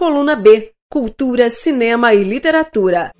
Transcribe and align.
Coluna 0.00 0.34
B 0.34 0.72
Cultura, 0.88 1.50
Cinema 1.50 2.14
e 2.14 2.24
Literatura. 2.24 3.12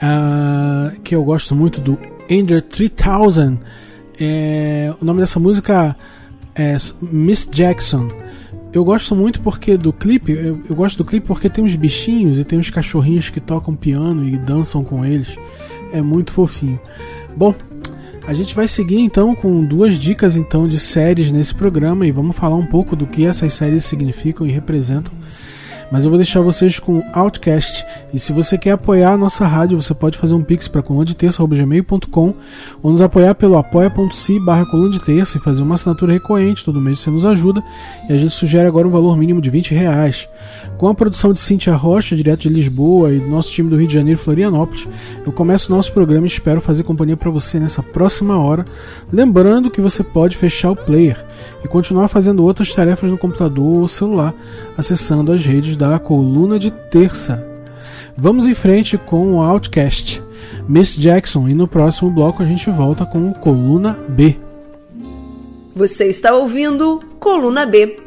uh, 0.02 1.00
que 1.02 1.14
eu 1.14 1.24
gosto 1.24 1.54
muito 1.54 1.80
do 1.80 2.00
Under 2.28 2.64
3000. 2.64 3.60
É, 4.20 4.92
o 5.00 5.06
nome 5.06 5.20
dessa 5.20 5.40
música 5.40 5.96
é 6.56 6.76
Miss 7.00 7.48
Jackson. 7.52 8.23
Eu 8.74 8.84
gosto 8.84 9.16
muito 9.16 9.40
porque 9.40 9.78
do 9.78 9.94
clipe, 9.94 10.32
eu, 10.32 10.60
eu, 10.68 10.76
gosto 10.76 10.98
do 10.98 11.06
clipe 11.06 11.28
porque 11.28 11.48
tem 11.48 11.64
uns 11.64 11.76
bichinhos 11.76 12.40
e 12.40 12.44
tem 12.44 12.58
uns 12.58 12.72
cachorrinhos 12.72 13.30
que 13.30 13.40
tocam 13.40 13.76
piano 13.76 14.28
e 14.28 14.36
dançam 14.36 14.84
com 14.84 15.06
eles. 15.06 15.38
É 15.92 16.02
muito 16.02 16.32
fofinho. 16.32 16.80
Bom, 17.38 17.54
a 18.26 18.34
gente 18.34 18.56
vai 18.56 18.68
seguir 18.68 19.00
então 19.00 19.36
com 19.36 19.64
duas 19.64 20.00
dicas 20.00 20.36
então 20.36 20.68
de 20.68 20.80
séries 20.80 21.32
nesse 21.32 21.54
programa 21.54 22.08
e 22.08 22.12
vamos 22.12 22.36
falar 22.36 22.56
um 22.56 22.66
pouco 22.66 22.96
do 22.96 23.06
que 23.06 23.26
essas 23.26 23.54
séries 23.54 23.86
significam 23.86 24.48
e 24.48 24.52
representam 24.52 25.14
mas 25.94 26.06
eu 26.06 26.10
vou 26.10 26.18
deixar 26.18 26.42
vocês 26.42 26.80
com 26.80 27.04
Outcast. 27.14 27.86
E 28.12 28.18
se 28.18 28.34
você 28.34 28.58
quer 28.58 28.72
apoiar 28.72 29.12
a 29.12 29.18
nossa 29.18 29.46
rádio, 29.46 29.80
você 29.80 29.94
pode 29.94 30.18
fazer 30.18 30.34
um 30.34 30.44
pix 30.44 30.68
para 30.68 30.82
coluna-de-terça.gmail.com 30.82 32.34
ou 32.82 32.92
nos 32.92 33.00
apoiar 33.00 33.36
pelo 33.36 33.56
apoia.se 33.56 34.40
barra 34.40 34.66
coluna 34.66 34.90
de 34.90 35.00
terça 35.00 35.38
e 35.38 35.42
fazer 35.42 35.62
uma 35.62 35.76
assinatura 35.76 36.12
recorrente. 36.12 36.66
Todo 36.66 36.82
mês 36.82 37.00
você 37.00 37.12
nos 37.12 37.24
ajuda 37.24 37.64
e 38.10 38.14
a 38.14 38.18
gente 38.18 38.34
sugere 38.34 38.68
agora 38.68 38.88
um 38.88 38.92
valor 38.92 39.16
mínimo 39.16 39.40
de 39.40 39.52
20 39.52 39.76
reais. 39.76 40.28
Com 40.80 40.88
a 40.88 40.96
produção 40.96 41.32
de 41.32 41.40
Cintia 41.40 41.76
Rocha, 41.76 42.16
direto 42.16 42.42
de 42.42 42.50
Lisboa, 42.50 43.14
e 43.14 43.20
do 43.20 43.28
nosso 43.28 43.52
time 43.52 43.70
do 43.70 43.78
Rio 43.78 43.88
de 43.88 43.94
Janeiro 43.94 44.20
Florianópolis, 44.20 44.88
eu 45.24 45.32
começo 45.32 45.72
o 45.72 45.76
nosso 45.76 45.94
programa 45.94 46.26
e 46.26 46.28
espero 46.28 46.60
fazer 46.60 46.82
companhia 46.82 47.16
para 47.16 47.30
você 47.30 47.60
nessa 47.60 47.84
próxima 47.84 48.36
hora. 48.40 48.66
Lembrando 49.12 49.70
que 49.70 49.80
você 49.80 50.04
pode 50.04 50.38
fechar 50.38 50.72
o 50.72 50.76
player 50.76 51.24
e 51.64 51.68
continuar 51.68 52.08
fazendo 52.08 52.44
outras 52.44 52.74
tarefas 52.74 53.10
no 53.10 53.18
computador 53.18 53.80
ou 53.80 53.88
celular, 53.88 54.34
acessando 54.78 55.32
as 55.32 55.46
redes 55.46 55.78
da 55.78 55.98
coluna 56.00 56.60
de 56.60 56.72
terça. 56.72 57.44
Vamos 58.16 58.46
em 58.46 58.54
frente 58.54 58.98
com 58.98 59.34
o 59.34 59.42
Outcast, 59.42 60.22
Miss 60.68 60.96
Jackson, 60.96 61.48
e 61.48 61.54
no 61.54 61.68
próximo 61.68 62.12
bloco 62.12 62.44
a 62.44 62.46
gente 62.46 62.70
volta 62.70 63.06
com 63.06 63.30
o 63.30 63.34
Coluna 63.34 63.98
B. 64.10 64.38
Você 65.76 66.06
está 66.06 66.34
ouvindo 66.34 67.02
Coluna 67.20 67.66
B. 67.66 68.00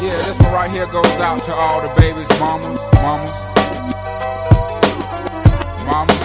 Yeah, 0.00 0.22
this 0.26 0.38
one 0.38 0.52
right 0.52 0.70
here 0.70 0.86
goes 0.86 1.06
out 1.20 1.42
to 1.42 1.54
all 1.54 1.80
the 1.80 1.88
babies, 2.00 2.28
mamas, 2.38 2.90
mamas. 3.02 3.63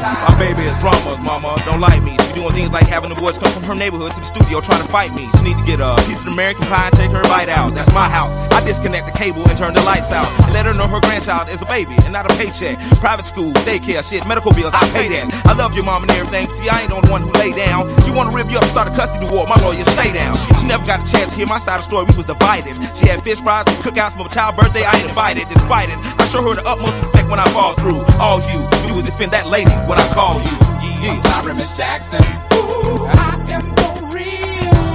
my 0.00 0.36
baby 0.38 0.62
is 0.62 0.76
drama, 0.80 1.16
mama, 1.22 1.56
don't 1.64 1.80
like 1.80 2.02
me. 2.02 2.16
She 2.18 2.32
doing 2.34 2.52
things 2.52 2.70
like 2.70 2.86
having 2.86 3.10
the 3.10 3.16
boys 3.20 3.38
come 3.38 3.50
from 3.52 3.62
her 3.64 3.74
neighborhood 3.74 4.12
to 4.12 4.20
the 4.20 4.26
studio 4.26 4.60
trying 4.60 4.84
to 4.84 4.88
fight 4.88 5.14
me. 5.14 5.28
She 5.38 5.42
need 5.44 5.58
to 5.58 5.64
get 5.64 5.80
a 5.80 5.96
piece 6.06 6.18
of 6.20 6.26
American 6.26 6.64
pie 6.66 6.88
and 6.88 6.96
take 6.96 7.10
her 7.10 7.22
bite 7.24 7.48
out. 7.48 7.74
That's 7.74 7.92
my 7.92 8.08
house. 8.08 8.32
I 8.52 8.64
disconnect 8.64 9.06
the 9.06 9.16
cable 9.16 9.46
and 9.48 9.56
turn 9.56 9.74
the 9.74 9.82
lights 9.82 10.12
out. 10.12 10.28
And 10.44 10.52
let 10.52 10.66
her 10.66 10.74
know 10.74 10.86
her 10.88 11.00
grandchild 11.00 11.48
is 11.48 11.62
a 11.62 11.66
baby 11.66 11.96
and 12.04 12.12
not 12.12 12.30
a 12.30 12.34
paycheck. 12.36 12.78
Private 13.00 13.24
school, 13.24 13.52
daycare, 13.64 14.02
shit, 14.08 14.26
medical 14.26 14.52
bills, 14.52 14.74
I 14.74 14.84
pay 14.90 15.08
that. 15.08 15.32
I 15.46 15.52
love 15.54 15.74
your 15.74 15.84
mom 15.84 16.02
and 16.02 16.12
everything. 16.12 16.50
See, 16.50 16.68
I 16.68 16.82
ain't 16.82 16.90
the 16.90 16.96
only 16.96 17.10
one 17.10 17.22
who 17.22 17.32
lay 17.32 17.52
down. 17.52 17.88
She 18.02 18.10
wanna 18.10 18.34
rip 18.34 18.50
you 18.50 18.58
up, 18.58 18.64
start 18.64 18.88
a 18.88 18.90
custody 18.90 19.26
war. 19.32 19.46
My 19.46 19.56
lawyer, 19.62 19.84
stay 19.96 20.12
down. 20.12 20.36
She 20.60 20.66
never 20.66 20.84
got 20.86 21.00
a 21.00 21.10
chance 21.10 21.30
to 21.32 21.36
hear 21.36 21.46
my 21.46 21.58
side 21.58 21.80
of 21.80 21.86
the 21.86 21.88
story. 21.88 22.04
We 22.06 22.16
was 22.16 22.26
divided. 22.26 22.74
She 22.96 23.06
had 23.08 23.22
fish 23.22 23.40
fries 23.40 23.64
and 23.66 23.76
cookouts 23.82 24.12
for 24.12 24.24
my 24.24 24.28
child 24.28 24.56
birthday. 24.56 24.84
I 24.84 24.92
ain't 24.96 25.08
invited, 25.08 25.48
despite 25.48 25.88
it. 25.88 25.96
I 26.20 26.26
show 26.28 26.42
her 26.42 26.54
the 26.54 26.64
utmost 26.68 27.00
respect 27.02 27.28
when 27.30 27.40
I 27.40 27.48
fall 27.50 27.74
through. 27.74 28.04
All 28.20 28.40
you, 28.52 28.60
you 28.96 29.02
defend 29.02 29.32
that 29.32 29.46
lady 29.46 29.70
when 29.84 29.98
I 29.98 30.08
call 30.14 30.40
you. 30.40 30.56
Yeah. 31.04 31.12
I'm 31.12 31.20
sorry, 31.20 31.52
Miss 31.54 31.76
Jackson. 31.76 32.24
Ooh, 32.56 33.04
I 33.12 33.36
am 33.52 33.66
for 33.76 33.92
real. 34.16 34.88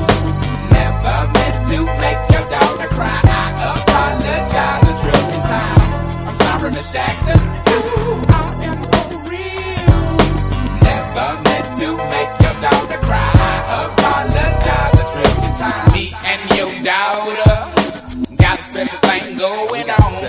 Never 0.74 1.18
meant 1.38 1.58
to 1.70 1.78
make 2.02 2.22
your 2.34 2.46
daughter 2.50 2.90
cry. 2.98 3.22
I 3.22 3.54
apologize 3.78 4.90
a 4.90 4.96
trillion 5.06 5.44
times. 5.46 6.02
I'm 6.26 6.34
sorry, 6.34 6.72
Miss 6.74 6.90
Jackson. 6.92 7.38
Ooh, 7.38 8.26
I 8.26 8.42
am 8.66 8.82
for 8.90 9.22
real. 9.30 10.02
Never 10.82 11.30
meant 11.46 11.70
to 11.78 11.88
make 12.10 12.32
your 12.42 12.58
daughter 12.58 13.00
cry. 13.06 13.30
I 13.38 13.86
apologize 13.86 14.98
a 14.98 15.06
trillion 15.14 15.54
times. 15.62 15.94
Me 15.94 16.10
and 16.26 16.42
your 16.58 16.74
daughter 16.82 17.54
got 18.42 18.58
a 18.58 18.64
special 18.66 18.98
thing 19.06 19.38
going 19.38 19.90
on. 19.94 20.26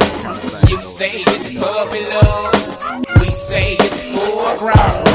You 0.69 0.85
say 0.85 1.25
it's 1.25 1.49
puppy 1.57 2.05
love. 2.21 2.82
Say 3.53 3.77
it's 3.81 4.03
foreground. 4.03 5.07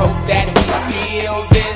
Hope 0.00 0.16
that 0.32 0.48
we 0.48 0.64
feel 0.88 1.44
this, 1.52 1.75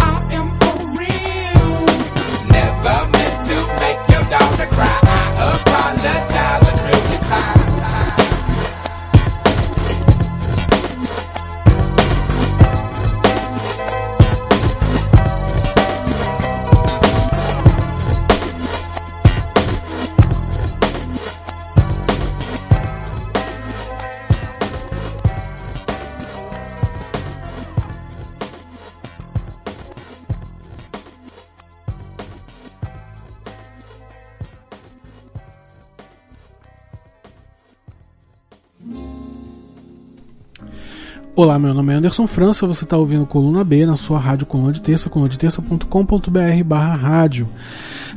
Olá, 41.51 41.59
meu 41.59 41.73
nome 41.73 41.91
é 41.91 41.97
Anderson 41.97 42.27
França, 42.27 42.65
você 42.65 42.85
está 42.85 42.95
ouvindo 42.95 43.25
Coluna 43.25 43.61
B 43.61 43.85
na 43.85 43.97
sua 43.97 44.17
rádio 44.17 44.45
Coluna 44.45 44.71
de 44.71 44.81
Terça, 44.81 45.09
colunadeterça.com.br 45.09 46.63
barra 46.65 46.95
rádio. 46.95 47.45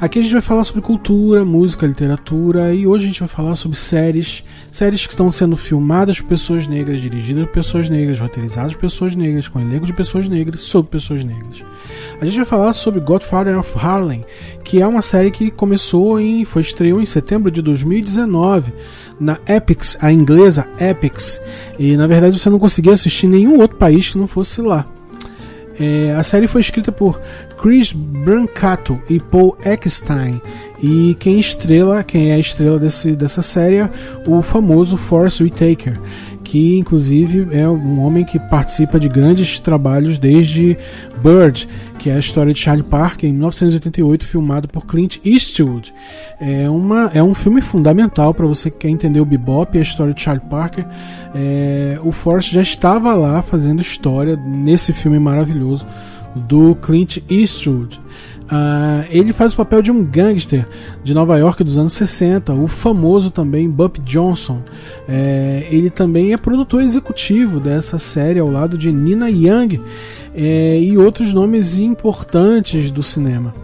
Aqui 0.00 0.18
a 0.18 0.22
gente 0.22 0.32
vai 0.32 0.42
falar 0.42 0.64
sobre 0.64 0.82
cultura, 0.82 1.44
música, 1.44 1.86
literatura 1.86 2.74
e 2.74 2.84
hoje 2.84 3.04
a 3.04 3.06
gente 3.06 3.20
vai 3.20 3.28
falar 3.28 3.54
sobre 3.54 3.78
séries, 3.78 4.42
séries 4.70 5.06
que 5.06 5.12
estão 5.12 5.30
sendo 5.30 5.56
filmadas 5.56 6.20
por 6.20 6.28
pessoas 6.28 6.66
negras, 6.66 7.00
dirigidas 7.00 7.44
por 7.44 7.52
pessoas 7.52 7.88
negras, 7.88 8.18
roteirizadas 8.18 8.72
por 8.72 8.80
pessoas 8.80 9.14
negras, 9.14 9.46
com 9.46 9.60
elenco 9.60 9.86
de 9.86 9.92
pessoas 9.92 10.28
negras, 10.28 10.60
sobre 10.60 10.90
pessoas 10.90 11.22
negras. 11.22 11.64
A 12.20 12.24
gente 12.24 12.36
vai 12.36 12.44
falar 12.44 12.72
sobre 12.72 12.98
Godfather 13.00 13.56
of 13.56 13.72
Harlem, 13.78 14.24
que 14.64 14.82
é 14.82 14.86
uma 14.86 15.00
série 15.00 15.30
que 15.30 15.50
começou 15.50 16.18
em, 16.18 16.44
foi 16.44 16.62
estreou 16.62 17.00
em 17.00 17.06
setembro 17.06 17.50
de 17.50 17.62
2019 17.62 18.72
na 19.20 19.38
Epix, 19.46 19.96
a 20.00 20.10
inglesa 20.10 20.66
Epix, 20.80 21.40
e 21.78 21.96
na 21.96 22.08
verdade 22.08 22.38
você 22.38 22.50
não 22.50 22.58
conseguia 22.58 22.92
assistir 22.92 23.26
em 23.26 23.30
nenhum 23.30 23.60
outro 23.60 23.76
país 23.76 24.10
que 24.10 24.18
não 24.18 24.26
fosse 24.26 24.60
lá. 24.60 24.86
É, 25.78 26.14
a 26.16 26.22
série 26.22 26.46
foi 26.46 26.60
escrita 26.60 26.92
por 26.92 27.20
Chris 27.60 27.92
Brancato 27.92 28.98
e 29.08 29.18
Paul 29.18 29.56
Eckstein. 29.64 30.40
E 30.82 31.16
quem 31.18 31.40
estrela, 31.40 32.02
quem 32.02 32.30
é 32.30 32.34
a 32.34 32.38
estrela 32.38 32.78
desse, 32.78 33.12
dessa 33.12 33.40
série 33.40 33.76
é 33.76 33.90
o 34.26 34.42
famoso 34.42 34.96
Forrest 34.96 35.40
Whitaker, 35.40 35.98
que 36.42 36.76
inclusive 36.76 37.48
é 37.56 37.66
um 37.66 38.00
homem 38.00 38.22
que 38.22 38.38
participa 38.38 39.00
de 39.00 39.08
grandes 39.08 39.58
trabalhos 39.60 40.18
desde 40.18 40.76
Bird, 41.22 41.66
que 41.98 42.10
é 42.10 42.16
a 42.16 42.18
história 42.18 42.52
de 42.52 42.60
Charlie 42.60 42.84
Parker 42.84 43.30
em 43.30 43.32
1988, 43.32 44.26
filmado 44.26 44.68
por 44.68 44.84
Clint 44.84 45.18
Eastwood. 45.24 45.94
É, 46.38 46.68
uma, 46.68 47.10
é 47.14 47.22
um 47.22 47.32
filme 47.32 47.62
fundamental 47.62 48.34
para 48.34 48.46
você 48.46 48.70
que 48.70 48.76
quer 48.80 48.88
entender 48.88 49.20
o 49.20 49.24
bebop 49.24 49.74
e 49.74 49.80
a 49.80 49.82
história 49.82 50.12
de 50.12 50.20
Charlie 50.20 50.44
Parker. 50.50 50.84
É, 51.34 51.98
o 52.02 52.12
Forrest 52.12 52.52
já 52.52 52.60
estava 52.60 53.14
lá 53.14 53.40
fazendo 53.40 53.80
história 53.80 54.36
nesse 54.36 54.92
filme 54.92 55.18
maravilhoso 55.18 55.86
do 56.34 56.74
Clint 56.76 57.18
Eastwood. 57.30 58.00
Uh, 58.44 59.06
ele 59.08 59.32
faz 59.32 59.54
o 59.54 59.56
papel 59.56 59.80
de 59.80 59.90
um 59.90 60.04
gangster 60.04 60.66
de 61.02 61.14
Nova 61.14 61.38
York 61.38 61.64
dos 61.64 61.78
anos 61.78 61.94
60, 61.94 62.52
o 62.52 62.68
famoso 62.68 63.30
também 63.30 63.70
Bup 63.70 63.98
Johnson. 64.04 64.60
É, 65.08 65.66
ele 65.70 65.88
também 65.88 66.32
é 66.32 66.36
produtor 66.36 66.82
executivo 66.82 67.58
dessa 67.58 67.98
série 67.98 68.38
ao 68.38 68.50
lado 68.50 68.76
de 68.76 68.92
Nina 68.92 69.30
Young 69.30 69.80
é, 70.34 70.78
e 70.78 70.98
outros 70.98 71.32
nomes 71.32 71.78
importantes 71.78 72.90
do 72.90 73.02
cinema. 73.02 73.54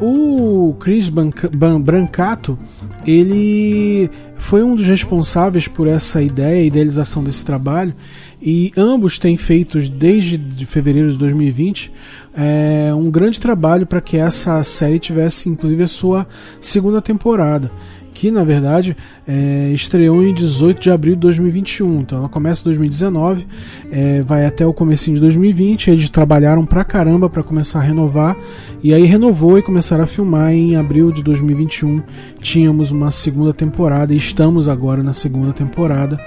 O 0.00 0.74
Chris 0.80 1.10
Brancato 1.10 2.58
ele 3.06 4.10
foi 4.38 4.62
um 4.62 4.74
dos 4.74 4.86
responsáveis 4.86 5.68
por 5.68 5.86
essa 5.86 6.22
ideia 6.22 6.62
e 6.62 6.68
idealização 6.68 7.22
desse 7.22 7.44
trabalho 7.44 7.94
e 8.40 8.72
ambos 8.76 9.18
têm 9.18 9.36
feito 9.36 9.78
desde 9.90 10.38
de 10.38 10.64
fevereiro 10.64 11.12
de 11.12 11.18
2020 11.18 11.92
é, 12.34 12.90
um 12.94 13.10
grande 13.10 13.38
trabalho 13.38 13.86
para 13.86 14.00
que 14.00 14.16
essa 14.16 14.64
série 14.64 14.98
tivesse 14.98 15.48
inclusive 15.48 15.82
a 15.82 15.88
sua 15.88 16.26
segunda 16.60 17.02
temporada 17.02 17.70
que 18.12 18.30
na 18.30 18.44
verdade 18.44 18.96
é, 19.26 19.70
estreou 19.72 20.22
em 20.22 20.34
18 20.34 20.80
de 20.80 20.90
abril 20.90 21.14
de 21.14 21.20
2021 21.20 22.00
então 22.00 22.18
ela 22.18 22.28
começa 22.28 22.62
em 22.62 22.64
2019 22.64 23.46
é, 23.90 24.22
vai 24.22 24.44
até 24.44 24.66
o 24.66 24.72
comecinho 24.72 25.16
de 25.16 25.20
2020 25.22 25.90
eles 25.90 26.10
trabalharam 26.10 26.66
pra 26.66 26.84
caramba 26.84 27.30
para 27.30 27.42
começar 27.42 27.78
a 27.78 27.82
renovar 27.82 28.36
e 28.82 28.92
aí 28.92 29.04
renovou 29.04 29.58
e 29.58 29.62
começaram 29.62 30.04
a 30.04 30.06
filmar 30.06 30.52
em 30.52 30.76
abril 30.76 31.12
de 31.12 31.22
2021 31.22 32.02
tínhamos 32.40 32.90
uma 32.90 33.10
segunda 33.10 33.52
temporada 33.52 34.12
e 34.12 34.16
estamos 34.16 34.68
agora 34.68 35.02
na 35.02 35.12
segunda 35.12 35.52
temporada 35.52 36.18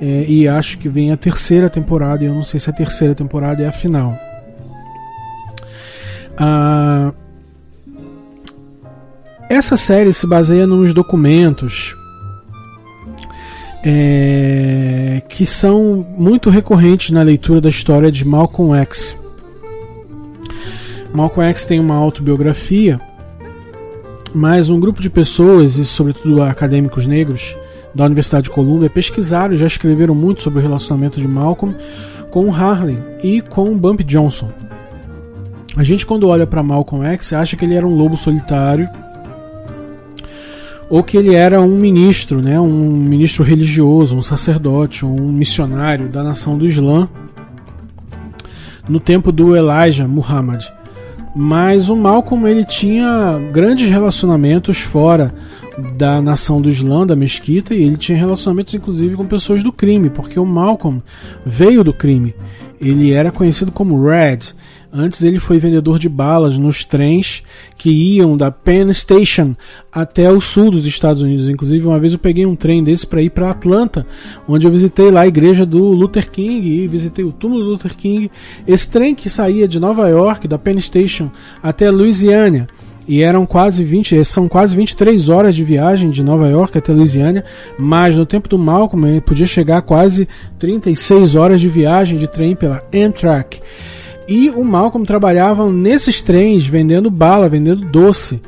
é, 0.00 0.24
e 0.28 0.48
acho 0.48 0.78
que 0.78 0.88
vem 0.88 1.12
a 1.12 1.16
terceira 1.16 1.70
temporada 1.70 2.24
e 2.24 2.26
eu 2.26 2.34
não 2.34 2.42
sei 2.42 2.58
se 2.58 2.68
a 2.68 2.72
terceira 2.72 3.14
temporada 3.14 3.62
é 3.62 3.66
a 3.66 3.72
final. 3.72 4.14
Ah, 6.36 7.12
essa 9.48 9.76
série 9.76 10.12
se 10.12 10.26
baseia 10.26 10.66
nos 10.66 10.94
documentos 10.94 11.94
é, 13.84 15.22
que 15.28 15.44
são 15.44 16.04
muito 16.16 16.48
recorrentes 16.48 17.10
na 17.10 17.22
leitura 17.22 17.60
da 17.60 17.68
história 17.68 18.10
de 18.10 18.24
Malcolm 18.24 18.74
X. 18.74 19.16
Malcolm 21.12 21.48
X 21.50 21.66
tem 21.66 21.78
uma 21.78 21.94
autobiografia, 21.94 22.98
mas 24.34 24.70
um 24.70 24.80
grupo 24.80 25.02
de 25.02 25.10
pessoas, 25.10 25.76
e 25.76 25.84
sobretudo 25.84 26.42
acadêmicos 26.42 27.06
negros 27.06 27.54
da 27.94 28.06
Universidade 28.06 28.44
de 28.44 28.50
Columbia, 28.50 28.88
pesquisaram 28.88 29.54
e 29.54 29.58
já 29.58 29.66
escreveram 29.66 30.14
muito 30.14 30.42
sobre 30.42 30.58
o 30.58 30.62
relacionamento 30.62 31.20
de 31.20 31.28
Malcolm 31.28 31.76
com 32.30 32.52
Harlem 32.52 32.98
e 33.22 33.40
com 33.42 33.76
Bump 33.76 34.02
Johnson. 34.02 34.50
A 35.76 35.84
gente, 35.84 36.06
quando 36.06 36.28
olha 36.28 36.46
para 36.46 36.62
Malcolm 36.62 37.04
X, 37.06 37.32
acha 37.32 37.56
que 37.56 37.64
ele 37.64 37.74
era 37.74 37.86
um 37.86 37.94
lobo 37.94 38.16
solitário 38.16 38.88
ou 40.88 41.02
que 41.02 41.16
ele 41.16 41.34
era 41.34 41.60
um 41.60 41.76
ministro, 41.76 42.42
né, 42.42 42.60
um 42.60 42.68
ministro 42.68 43.42
religioso, 43.42 44.16
um 44.16 44.22
sacerdote, 44.22 45.04
um 45.04 45.32
missionário 45.32 46.08
da 46.08 46.22
nação 46.22 46.56
do 46.58 46.66
Islã 46.66 47.08
no 48.88 49.00
tempo 49.00 49.32
do 49.32 49.56
Elijah 49.56 50.06
Muhammad. 50.06 50.64
Mas 51.34 51.88
o 51.88 51.96
Malcolm 51.96 52.46
ele 52.46 52.64
tinha 52.64 53.40
grandes 53.52 53.88
relacionamentos 53.88 54.78
fora 54.78 55.34
da 55.96 56.22
nação 56.22 56.60
do 56.60 56.68
Islã, 56.70 57.04
da 57.04 57.16
mesquita, 57.16 57.74
e 57.74 57.82
ele 57.82 57.96
tinha 57.96 58.16
relacionamentos 58.16 58.74
inclusive 58.74 59.16
com 59.16 59.26
pessoas 59.26 59.62
do 59.62 59.72
crime, 59.72 60.10
porque 60.10 60.38
o 60.38 60.46
Malcolm 60.46 61.02
veio 61.44 61.82
do 61.82 61.92
crime. 61.92 62.34
Ele 62.80 63.12
era 63.12 63.32
conhecido 63.32 63.72
como 63.72 64.00
Red, 64.06 64.54
Antes 64.96 65.24
ele 65.24 65.40
foi 65.40 65.58
vendedor 65.58 65.98
de 65.98 66.08
balas 66.08 66.56
nos 66.56 66.84
trens 66.84 67.42
que 67.76 67.90
iam 67.90 68.36
da 68.36 68.52
Penn 68.52 68.92
Station 68.92 69.56
até 69.92 70.30
o 70.30 70.40
sul 70.40 70.70
dos 70.70 70.86
Estados 70.86 71.20
Unidos. 71.20 71.48
Inclusive, 71.48 71.84
uma 71.84 71.98
vez 71.98 72.12
eu 72.12 72.18
peguei 72.20 72.46
um 72.46 72.54
trem 72.54 72.84
desse 72.84 73.04
para 73.04 73.20
ir 73.20 73.30
para 73.30 73.50
Atlanta, 73.50 74.06
onde 74.46 74.68
eu 74.68 74.70
visitei 74.70 75.10
lá 75.10 75.22
a 75.22 75.26
igreja 75.26 75.66
do 75.66 75.82
Luther 75.88 76.30
King 76.30 76.68
e 76.68 76.86
visitei 76.86 77.24
o 77.24 77.32
túmulo 77.32 77.64
do 77.64 77.70
Luther 77.70 77.96
King. 77.96 78.30
Esse 78.68 78.88
trem 78.88 79.16
que 79.16 79.28
saía 79.28 79.66
de 79.66 79.80
Nova 79.80 80.08
York, 80.08 80.46
da 80.46 80.58
Penn 80.58 80.80
Station, 80.80 81.28
até 81.60 81.90
Louisiana. 81.90 82.68
E 83.08 83.20
eram 83.20 83.44
quase 83.44 83.82
20, 83.82 84.24
são 84.24 84.48
quase 84.48 84.76
23 84.76 85.28
horas 85.28 85.56
de 85.56 85.64
viagem 85.64 86.08
de 86.08 86.22
Nova 86.22 86.48
York 86.48 86.78
até 86.78 86.92
Louisiana, 86.92 87.44
mas 87.76 88.16
no 88.16 88.24
tempo 88.24 88.48
do 88.48 88.58
Malcolm 88.58 89.08
ele 89.08 89.20
podia 89.20 89.44
chegar 89.44 89.82
quase 89.82 90.28
36 90.58 91.34
horas 91.34 91.60
de 91.60 91.68
viagem 91.68 92.16
de 92.16 92.28
trem 92.28 92.54
pela 92.54 92.82
Amtrak. 92.94 93.60
E 94.26 94.50
o 94.50 94.64
Malcolm 94.64 95.04
trabalhava 95.06 95.68
nesses 95.70 96.22
trens 96.22 96.66
vendendo 96.66 97.10
bala, 97.10 97.48
vendendo 97.48 97.84
doce, 97.84 98.40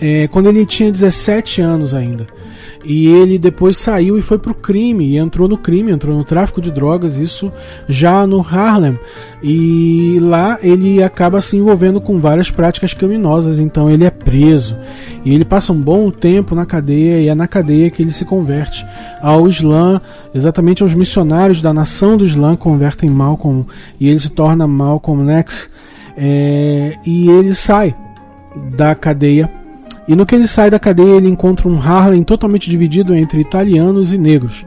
é, 0.00 0.28
quando 0.28 0.48
ele 0.48 0.66
tinha 0.66 0.92
17 0.92 1.60
anos 1.60 1.94
ainda. 1.94 2.26
E 2.84 3.06
ele 3.06 3.38
depois 3.38 3.78
saiu 3.78 4.18
e 4.18 4.22
foi 4.22 4.38
pro 4.38 4.54
crime, 4.54 5.06
e 5.06 5.16
entrou 5.16 5.48
no 5.48 5.56
crime, 5.56 5.90
entrou 5.90 6.16
no 6.16 6.22
tráfico 6.22 6.60
de 6.60 6.70
drogas, 6.70 7.16
isso 7.16 7.50
já 7.88 8.26
no 8.26 8.40
Harlem. 8.40 8.98
E 9.42 10.18
lá 10.20 10.58
ele 10.62 11.02
acaba 11.02 11.40
se 11.40 11.56
envolvendo 11.56 12.00
com 12.00 12.20
várias 12.20 12.50
práticas 12.50 12.92
criminosas, 12.92 13.58
então 13.58 13.90
ele 13.90 14.04
é 14.04 14.10
preso. 14.10 14.76
E 15.24 15.34
ele 15.34 15.44
passa 15.44 15.72
um 15.72 15.80
bom 15.80 16.10
tempo 16.10 16.54
na 16.54 16.66
cadeia, 16.66 17.20
e 17.20 17.28
é 17.28 17.34
na 17.34 17.46
cadeia 17.46 17.90
que 17.90 18.02
ele 18.02 18.12
se 18.12 18.24
converte 18.24 18.84
ao 19.22 19.48
Islã, 19.48 20.00
exatamente 20.34 20.82
aos 20.82 20.94
missionários 20.94 21.62
da 21.62 21.72
nação 21.72 22.16
do 22.16 22.24
Islã 22.24 22.54
convertem 22.54 23.08
Malcolm, 23.08 23.64
e 23.98 24.08
ele 24.08 24.20
se 24.20 24.30
torna 24.30 24.66
Malcolm 24.66 25.30
X. 25.30 25.70
É, 26.16 26.96
e 27.04 27.28
ele 27.28 27.54
sai 27.54 27.94
da 28.76 28.94
cadeia 28.94 29.50
e 30.06 30.14
no 30.14 30.26
que 30.26 30.34
ele 30.34 30.46
sai 30.46 30.70
da 30.70 30.78
cadeia, 30.78 31.16
ele 31.16 31.28
encontra 31.28 31.68
um 31.68 31.80
Harlem 31.80 32.22
totalmente 32.22 32.68
dividido 32.68 33.14
entre 33.14 33.40
italianos 33.40 34.12
e 34.12 34.18
negros, 34.18 34.66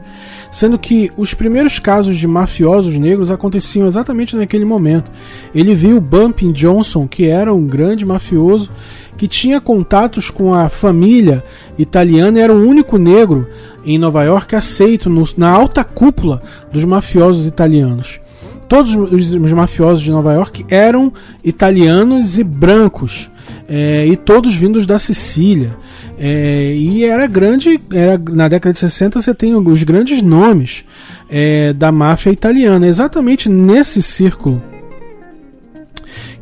sendo 0.52 0.80
que 0.80 1.12
os 1.16 1.34
primeiros 1.34 1.78
casos 1.78 2.18
de 2.18 2.26
mafiosos 2.26 2.96
negros 2.96 3.30
aconteciam 3.30 3.86
exatamente 3.86 4.36
naquele 4.36 4.66
momento. 4.66 5.12
Ele 5.54 5.76
viu 5.76 6.02
Bumping 6.02 6.52
Johnson, 6.52 7.08
que 7.08 7.28
era 7.28 7.54
um 7.54 7.68
grande 7.68 8.06
mafioso 8.06 8.70
que 9.16 9.28
tinha 9.28 9.60
contatos 9.60 10.30
com 10.30 10.54
a 10.54 10.70
família 10.70 11.44
italiana 11.78 12.38
e 12.38 12.42
era 12.42 12.54
o 12.54 12.68
único 12.68 12.98
negro 12.98 13.48
em 13.84 13.98
Nova 13.98 14.24
York 14.24 14.56
aceito 14.56 15.10
no, 15.10 15.24
na 15.36 15.50
alta 15.50 15.84
cúpula 15.84 16.42
dos 16.72 16.84
mafiosos 16.84 17.48
italianos. 17.48 18.20
Todos 18.68 18.94
os 18.96 19.54
mafiosos 19.54 20.02
de 20.02 20.12
Nova 20.12 20.34
York 20.34 20.66
eram 20.70 21.12
italianos 21.44 22.38
e 22.38 22.44
brancos 22.44 23.30
é, 23.68 24.06
e 24.06 24.16
todos 24.16 24.56
vindos 24.56 24.86
da 24.88 24.98
Sicília. 24.98 25.76
É, 26.18 26.74
e 26.76 27.04
era 27.04 27.28
grande, 27.28 27.80
era, 27.92 28.18
na 28.18 28.48
década 28.48 28.74
de 28.74 28.80
60 28.80 29.22
você 29.22 29.34
tem 29.34 29.56
os 29.56 29.84
grandes 29.84 30.22
nomes 30.22 30.86
é, 31.30 31.74
da 31.74 31.92
máfia 31.92 32.32
italiana. 32.32 32.88
exatamente 32.88 33.50
nesse 33.50 34.02
círculo 34.02 34.62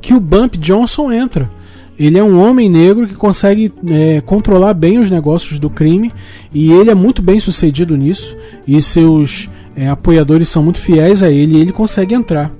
que 0.01 0.13
o 0.13 0.19
Bump 0.19 0.55
Johnson 0.57 1.11
entra. 1.11 1.49
Ele 1.97 2.17
é 2.17 2.23
um 2.23 2.39
homem 2.39 2.69
negro 2.69 3.07
que 3.07 3.15
consegue 3.15 3.73
é, 3.89 4.21
controlar 4.21 4.73
bem 4.73 4.99
os 4.99 5.09
negócios 5.09 5.57
do 5.57 5.69
crime 5.69 6.13
e 6.53 6.71
ele 6.71 6.91
é 6.91 6.95
muito 6.95 7.21
bem 7.21 7.39
sucedido 7.39 7.97
nisso. 7.97 8.37
E 8.67 8.79
seus 8.81 9.49
é, 9.75 9.87
apoiadores 9.89 10.49
são 10.49 10.61
muito 10.61 10.79
fiéis 10.79 11.23
a 11.23 11.31
ele 11.31 11.55
e 11.55 11.61
ele 11.61 11.71
consegue 11.71 12.13
entrar. 12.13 12.51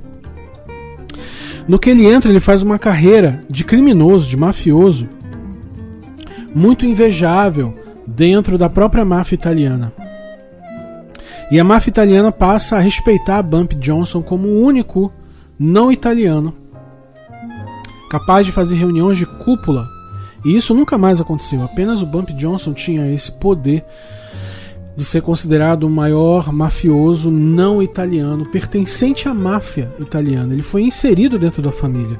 No 1.67 1.79
que 1.79 1.89
ele 1.89 2.05
entra, 2.05 2.29
ele 2.29 2.39
faz 2.39 2.61
uma 2.61 2.77
carreira 2.77 3.43
de 3.49 3.63
criminoso, 3.63 4.29
de 4.29 4.37
mafioso, 4.37 5.07
muito 6.53 6.85
invejável 6.85 7.73
dentro 8.05 8.57
da 8.57 8.69
própria 8.69 9.03
máfia 9.03 9.35
italiana. 9.35 9.91
E 11.51 11.59
a 11.59 11.63
máfia 11.63 11.89
italiana 11.89 12.31
passa 12.31 12.77
a 12.77 12.79
respeitar 12.79 13.41
Bump 13.41 13.73
Johnson 13.73 14.21
como 14.21 14.47
o 14.47 14.61
único 14.61 15.11
não 15.59 15.91
italiano 15.91 16.53
capaz 18.09 18.45
de 18.45 18.51
fazer 18.51 18.77
reuniões 18.77 19.17
de 19.17 19.25
cúpula. 19.25 19.89
E 20.45 20.55
isso 20.55 20.73
nunca 20.73 20.97
mais 20.97 21.19
aconteceu. 21.19 21.63
Apenas 21.63 22.01
o 22.01 22.05
Bump 22.05 22.29
Johnson 22.29 22.73
tinha 22.73 23.11
esse 23.11 23.31
poder 23.31 23.83
de 24.95 25.03
ser 25.03 25.21
considerado 25.21 25.83
o 25.83 25.89
maior 25.89 26.53
mafioso 26.53 27.29
não 27.29 27.81
italiano, 27.81 28.45
pertencente 28.45 29.27
à 29.27 29.33
máfia 29.33 29.91
italiana. 29.99 30.53
Ele 30.53 30.63
foi 30.63 30.83
inserido 30.83 31.37
dentro 31.37 31.61
da 31.61 31.71
família 31.71 32.19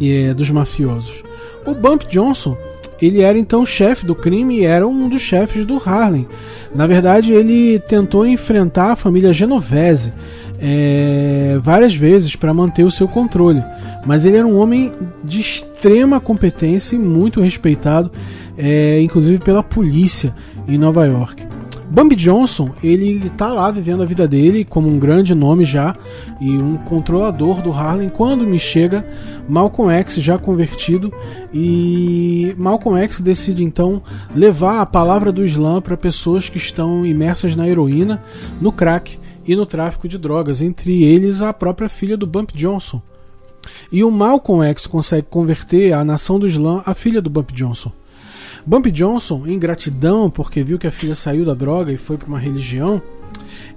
é, 0.00 0.32
dos 0.32 0.50
mafiosos. 0.50 1.22
O 1.66 1.74
Bump 1.74 2.04
Johnson, 2.08 2.56
ele 3.00 3.22
era 3.22 3.38
então 3.38 3.66
chefe 3.66 4.06
do 4.06 4.14
crime 4.14 4.58
e 4.58 4.64
era 4.64 4.86
um 4.86 5.08
dos 5.08 5.22
chefes 5.22 5.66
do 5.66 5.76
Harlem. 5.84 6.28
Na 6.74 6.86
verdade, 6.86 7.32
ele 7.32 7.78
tentou 7.80 8.26
enfrentar 8.26 8.92
a 8.92 8.96
família 8.96 9.32
Genovese 9.32 10.12
é, 10.60 11.58
várias 11.60 11.94
vezes 11.94 12.36
para 12.36 12.54
manter 12.54 12.84
o 12.84 12.90
seu 12.90 13.08
controle, 13.08 13.62
mas 14.06 14.24
ele 14.24 14.36
era 14.36 14.46
um 14.46 14.58
homem 14.58 14.92
de 15.22 15.40
extrema 15.40 16.20
competência 16.20 16.96
e 16.96 16.98
muito 16.98 17.40
respeitado, 17.40 18.10
é, 18.56 19.00
inclusive 19.00 19.38
pela 19.38 19.62
polícia 19.62 20.34
em 20.68 20.78
Nova 20.78 21.06
York. 21.06 21.53
Bambi 21.94 22.16
Johnson, 22.16 22.72
ele 22.82 23.30
tá 23.30 23.52
lá 23.52 23.70
vivendo 23.70 24.02
a 24.02 24.04
vida 24.04 24.26
dele 24.26 24.64
como 24.64 24.88
um 24.88 24.98
grande 24.98 25.32
nome 25.32 25.64
já 25.64 25.94
e 26.40 26.50
um 26.50 26.76
controlador 26.76 27.62
do 27.62 27.70
Harlem. 27.70 28.08
Quando 28.08 28.44
me 28.44 28.58
chega 28.58 29.06
Malcolm 29.48 29.94
X 29.94 30.16
já 30.16 30.36
convertido 30.36 31.12
e 31.52 32.52
Malcolm 32.58 33.00
X 33.00 33.20
decide 33.20 33.62
então 33.62 34.02
levar 34.34 34.80
a 34.80 34.86
palavra 34.86 35.30
do 35.30 35.46
Islã 35.46 35.80
para 35.80 35.96
pessoas 35.96 36.48
que 36.48 36.58
estão 36.58 37.06
imersas 37.06 37.54
na 37.54 37.68
heroína, 37.68 38.20
no 38.60 38.72
crack 38.72 39.16
e 39.46 39.54
no 39.54 39.64
tráfico 39.64 40.08
de 40.08 40.18
drogas, 40.18 40.62
entre 40.62 41.04
eles 41.04 41.42
a 41.42 41.52
própria 41.52 41.88
filha 41.88 42.16
do 42.16 42.26
Bump 42.26 42.50
Johnson. 42.56 43.00
E 43.92 44.02
o 44.02 44.10
Malcolm 44.10 44.66
X 44.66 44.88
consegue 44.88 45.28
converter 45.30 45.92
a 45.92 46.04
nação 46.04 46.40
do 46.40 46.46
Islã 46.48 46.82
à 46.84 46.92
filha 46.92 47.22
do 47.22 47.30
Bump 47.30 47.52
Johnson. 47.52 47.92
Bump 48.66 48.86
Johnson, 48.90 49.44
em 49.46 49.58
gratidão 49.58 50.30
porque 50.30 50.62
viu 50.62 50.78
que 50.78 50.86
a 50.86 50.92
filha 50.92 51.14
saiu 51.14 51.44
da 51.44 51.54
droga 51.54 51.92
e 51.92 51.96
foi 51.96 52.16
para 52.16 52.28
uma 52.28 52.38
religião, 52.38 53.02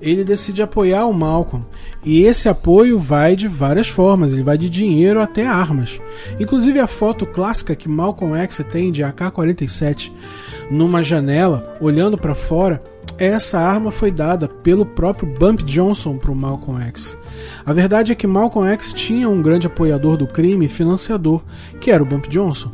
ele 0.01 0.23
decide 0.23 0.61
apoiar 0.61 1.05
o 1.05 1.13
Malcolm. 1.13 1.65
E 2.05 2.23
esse 2.23 2.47
apoio 2.47 2.97
vai 2.97 3.35
de 3.35 3.47
várias 3.47 3.87
formas, 3.87 4.31
ele 4.31 4.43
vai 4.43 4.57
de 4.57 4.69
dinheiro 4.69 5.19
até 5.19 5.45
armas. 5.45 5.99
Inclusive 6.39 6.79
a 6.79 6.87
foto 6.87 7.25
clássica 7.25 7.75
que 7.75 7.89
Malcolm 7.89 8.35
X 8.37 8.63
tem 8.71 8.91
de 8.91 9.03
AK-47 9.03 10.11
numa 10.69 11.03
janela, 11.03 11.73
olhando 11.81 12.17
para 12.17 12.35
fora, 12.35 12.81
essa 13.17 13.59
arma 13.59 13.91
foi 13.91 14.11
dada 14.11 14.47
pelo 14.47 14.85
próprio 14.85 15.33
Bump 15.37 15.63
Johnson 15.63 16.17
para 16.17 16.31
o 16.31 16.35
Malcolm 16.35 16.81
X. 16.83 17.17
A 17.65 17.73
verdade 17.73 18.11
é 18.11 18.15
que 18.15 18.27
Malcolm 18.27 18.69
X 18.71 18.93
tinha 18.93 19.27
um 19.27 19.41
grande 19.41 19.67
apoiador 19.67 20.17
do 20.17 20.27
crime 20.27 20.65
e 20.65 20.69
financiador, 20.69 21.41
que 21.81 21.89
era 21.89 22.03
o 22.03 22.05
Bump 22.05 22.27
Johnson. 22.27 22.71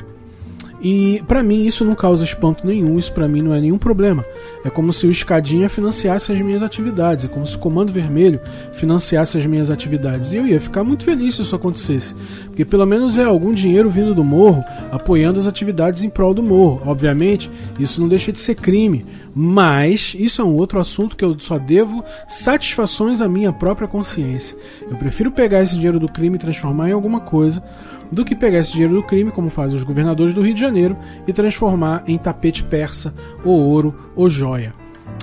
E 0.84 1.24
para 1.28 1.42
mim 1.42 1.66
isso 1.66 1.86
não 1.86 1.96
causa 1.96 2.26
espanto 2.26 2.68
nenhum, 2.68 3.00
isso 3.00 3.14
para 3.14 3.28
mim 3.28 3.42
não 3.42 3.54
é 3.54 3.62
nenhum 3.62 3.78
problema. 3.78 4.26
É 4.64 4.70
como 4.70 4.94
se 4.94 5.06
o 5.06 5.12
Escadinha 5.12 5.68
financiasse 5.68 6.32
as 6.32 6.40
minhas 6.42 6.62
atividades, 6.62 7.26
é 7.26 7.28
como 7.28 7.46
se 7.46 7.56
o 7.56 7.60
Comando 7.60 7.92
Vermelho 7.92 8.40
financiasse 8.72 9.38
as 9.38 9.46
minhas 9.46 9.70
atividades. 9.70 10.32
E 10.32 10.38
eu 10.38 10.48
ia 10.48 10.60
ficar 10.60 10.84
muito 10.84 11.04
feliz 11.04 11.36
se 11.36 11.42
isso 11.42 11.56
acontecesse, 11.56 12.16
porque 12.46 12.64
pelo 12.64 12.86
menos 12.86 13.18
é 13.18 13.24
algum 13.24 13.54
dinheiro 13.54 13.90
vindo 13.90 14.16
do 14.16 14.24
morro 14.24 14.64
apoiando 14.92 15.40
as 15.40 15.48
atividades 15.48 16.04
em 16.04 16.10
prol 16.10 16.34
do 16.34 16.44
morro. 16.44 16.82
Obviamente, 16.86 17.52
isso 17.80 18.00
não 18.00 18.08
deixa 18.08 18.32
de 18.32 18.40
ser 18.40 18.56
crime, 18.56 19.06
mas 19.36 20.16
isso 20.18 20.42
é 20.42 20.46
um 20.46 20.56
outro 20.56 20.80
assunto 20.80 21.18
que 21.18 21.26
eu 21.26 21.36
só 21.40 21.58
devo 21.58 22.04
satisfações 22.28 23.22
à 23.22 23.28
minha 23.28 23.52
própria 23.52 23.88
consciência. 23.88 24.56
Eu 24.90 24.98
prefiro 24.98 25.32
pegar 25.32 25.62
esse 25.62 25.76
dinheiro 25.76 26.00
do 26.00 26.08
crime 26.08 26.36
e 26.36 26.40
transformar 26.40 26.90
em 26.90 26.94
alguma 26.94 27.20
coisa 27.20 27.62
do 28.12 28.24
que 28.24 28.36
pegar 28.36 28.60
esse 28.60 28.72
dinheiro 28.72 28.94
do 28.94 29.04
crime, 29.04 29.32
como 29.32 29.50
fazem 29.50 29.78
os 29.78 29.84
governadores 29.84 30.34
do 30.34 30.42
Rio 30.42 30.54
de 30.54 30.60
Janeiro, 30.60 30.96
e 31.28 31.34
transformar 31.34 32.04
em 32.08 32.18
tapete 32.18 32.64
persa, 32.64 33.14
ou 33.44 33.60
ouro, 33.60 33.96
ou 34.16 34.30
joia. 34.30 34.53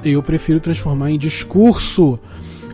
Eu 0.04 0.22
prefiro 0.22 0.60
transformar 0.60 1.10
em 1.10 1.18
discurso, 1.18 2.18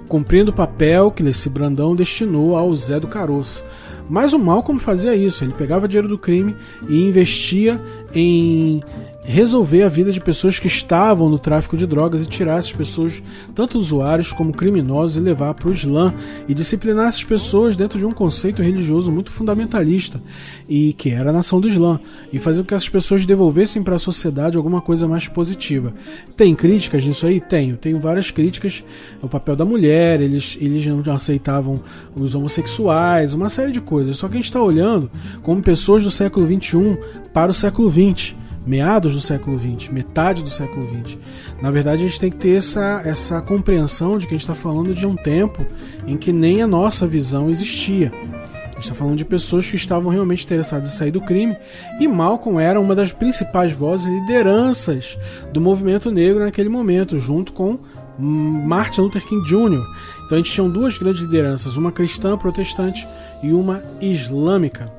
cumprindo 0.08 0.50
o 0.50 0.54
papel 0.54 1.10
que 1.10 1.22
Leci 1.22 1.48
Brandão 1.48 1.94
destinou 1.94 2.56
ao 2.56 2.74
Zé 2.74 3.00
do 3.00 3.08
Caroço. 3.08 3.64
Mas 4.08 4.32
o 4.32 4.38
Malcolm 4.38 4.80
fazia 4.80 5.14
isso, 5.14 5.42
ele 5.42 5.52
pegava 5.52 5.88
dinheiro 5.88 6.08
do 6.08 6.18
crime 6.18 6.54
e 6.88 7.02
investia 7.02 7.80
em 8.14 8.80
resolver 9.26 9.82
a 9.82 9.88
vida 9.88 10.12
de 10.12 10.20
pessoas 10.20 10.58
que 10.58 10.68
estavam 10.68 11.28
no 11.28 11.38
tráfico 11.38 11.76
de 11.76 11.84
drogas 11.84 12.22
e 12.22 12.26
tirar 12.26 12.58
essas 12.58 12.72
pessoas, 12.72 13.20
tanto 13.54 13.76
usuários 13.76 14.32
como 14.32 14.52
criminosos, 14.52 15.16
e 15.16 15.20
levar 15.20 15.52
para 15.54 15.68
o 15.68 15.72
Islã 15.72 16.14
e 16.48 16.54
disciplinar 16.54 17.08
essas 17.08 17.24
pessoas 17.24 17.76
dentro 17.76 17.98
de 17.98 18.06
um 18.06 18.12
conceito 18.12 18.62
religioso 18.62 19.10
muito 19.10 19.32
fundamentalista 19.32 20.22
e 20.68 20.92
que 20.92 21.10
era 21.10 21.30
a 21.30 21.32
nação 21.32 21.60
do 21.60 21.68
Islã 21.68 21.98
e 22.32 22.38
fazer 22.38 22.62
com 22.62 22.68
que 22.68 22.74
essas 22.74 22.88
pessoas 22.88 23.26
devolvessem 23.26 23.82
para 23.82 23.96
a 23.96 23.98
sociedade 23.98 24.56
alguma 24.56 24.80
coisa 24.80 25.08
mais 25.08 25.26
positiva. 25.26 25.92
Tem 26.36 26.54
críticas 26.54 27.04
nisso 27.04 27.26
aí? 27.26 27.40
Tenho. 27.40 27.76
Tenho 27.76 27.98
várias 27.98 28.30
críticas 28.30 28.84
ao 29.20 29.28
papel 29.28 29.56
da 29.56 29.64
mulher, 29.64 30.20
eles, 30.20 30.56
eles 30.60 30.86
não 30.86 31.12
aceitavam 31.12 31.80
os 32.14 32.34
homossexuais, 32.34 33.32
uma 33.32 33.48
série 33.48 33.72
de 33.72 33.80
coisas. 33.80 34.16
Só 34.16 34.28
que 34.28 34.34
a 34.34 34.36
gente 34.36 34.46
está 34.46 34.62
olhando 34.62 35.10
como 35.42 35.60
pessoas 35.60 36.04
do 36.04 36.10
século 36.10 36.46
XXI 36.46 36.96
para 37.32 37.50
o 37.50 37.54
século 37.54 37.90
XX 37.90 38.45
meados 38.66 39.14
do 39.14 39.20
século 39.20 39.58
XX, 39.58 39.90
metade 39.90 40.42
do 40.42 40.50
século 40.50 40.86
XX. 40.88 41.16
Na 41.62 41.70
verdade, 41.70 42.02
a 42.02 42.06
gente 42.06 42.20
tem 42.20 42.30
que 42.30 42.36
ter 42.36 42.56
essa, 42.56 43.00
essa 43.04 43.40
compreensão 43.40 44.18
de 44.18 44.26
que 44.26 44.34
a 44.34 44.36
gente 44.36 44.48
está 44.48 44.54
falando 44.54 44.92
de 44.92 45.06
um 45.06 45.14
tempo 45.14 45.64
em 46.06 46.16
que 46.16 46.32
nem 46.32 46.62
a 46.62 46.66
nossa 46.66 47.06
visão 47.06 47.48
existia. 47.48 48.12
A 48.12 48.78
gente 48.78 48.82
está 48.82 48.94
falando 48.94 49.16
de 49.16 49.24
pessoas 49.24 49.66
que 49.66 49.76
estavam 49.76 50.10
realmente 50.10 50.44
interessadas 50.44 50.92
em 50.92 50.96
sair 50.96 51.10
do 51.10 51.20
crime 51.20 51.56
e 51.98 52.06
Malcolm 52.06 52.60
era 52.60 52.78
uma 52.78 52.94
das 52.94 53.10
principais 53.10 53.72
vozes 53.72 54.06
e 54.06 54.10
lideranças 54.10 55.16
do 55.50 55.62
movimento 55.62 56.10
negro 56.10 56.44
naquele 56.44 56.68
momento, 56.68 57.18
junto 57.18 57.54
com 57.54 57.78
Martin 58.18 59.02
Luther 59.02 59.24
King 59.24 59.46
Jr. 59.46 59.82
Então 60.26 60.32
a 60.32 60.36
gente 60.36 60.52
tinha 60.52 60.68
duas 60.68 60.98
grandes 60.98 61.22
lideranças, 61.22 61.76
uma 61.76 61.92
cristã 61.92 62.36
protestante 62.36 63.06
e 63.42 63.52
uma 63.52 63.82
islâmica. 64.00 64.92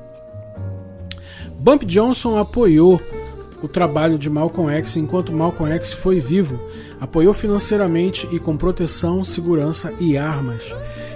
Bump 1.58 1.84
Johnson 1.84 2.38
apoiou 2.38 3.00
o 3.62 3.68
trabalho 3.68 4.18
de 4.18 4.30
Malcolm 4.30 4.70
X 4.72 4.96
enquanto 4.96 5.32
Malcolm 5.32 5.72
X 5.74 5.92
foi 5.92 6.20
vivo, 6.20 6.60
apoiou 7.00 7.34
financeiramente 7.34 8.28
e 8.32 8.38
com 8.38 8.56
proteção, 8.56 9.24
segurança 9.24 9.92
e 9.98 10.16
armas. 10.16 10.62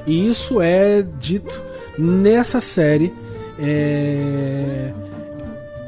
E 0.06 0.28
isso 0.28 0.60
é 0.60 1.02
dito 1.20 1.60
nessa 1.98 2.60
série. 2.60 3.12
É... 3.58 4.92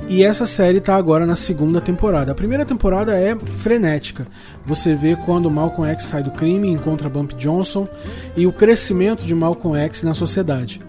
E 0.06 0.22
essa 0.22 0.44
série 0.44 0.78
está 0.78 0.96
agora 0.96 1.24
na 1.24 1.34
segunda 1.34 1.80
temporada. 1.80 2.30
A 2.30 2.34
primeira 2.34 2.66
temporada 2.66 3.18
é 3.18 3.34
frenética. 3.36 4.26
Você 4.66 4.94
vê 4.94 5.16
quando 5.16 5.50
Malcolm 5.50 5.90
X 5.92 6.04
sai 6.04 6.22
do 6.22 6.30
crime, 6.30 6.68
encontra 6.68 7.08
Bump 7.08 7.32
Johnson 7.34 7.88
e 8.36 8.46
o 8.46 8.52
crescimento 8.52 9.24
de 9.24 9.34
Malcolm 9.34 9.78
X 9.78 10.02
na 10.02 10.12
sociedade. 10.12 10.80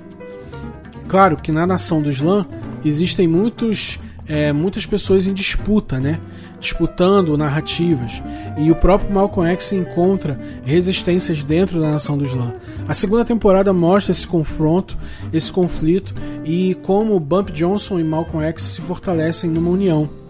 Claro 1.08 1.38
que 1.38 1.52
na 1.52 1.66
nação 1.66 2.02
do 2.02 2.10
Islã 2.10 2.46
existem 2.84 3.26
muitos 3.26 4.00
é, 4.28 4.52
muitas 4.52 4.86
pessoas 4.86 5.28
em 5.28 5.34
disputa, 5.34 6.00
né? 6.00 6.20
Disputando 6.60 7.38
narrativas. 7.38 8.22
E 8.58 8.72
o 8.72 8.76
próprio 8.76 9.14
Malcolm 9.14 9.50
X 9.52 9.74
encontra 9.74 10.40
resistências 10.64 11.44
dentro 11.44 11.80
da 11.80 11.92
nação 11.92 12.18
do 12.18 12.26
Islã. 12.26 12.54
A 12.88 12.94
segunda 12.94 13.24
temporada 13.24 13.72
mostra 13.72 14.12
esse 14.12 14.28
confronto, 14.28 14.98
esse 15.32 15.52
conflito 15.52 16.14
e 16.44 16.76
como 16.84 17.20
Bump 17.20 17.52
Johnson 17.52 18.00
e 18.00 18.04
Malcolm 18.04 18.46
X 18.48 18.64
se 18.64 18.82
fortalecem 18.82 19.50
numa 19.50 19.70
união. 19.70 20.25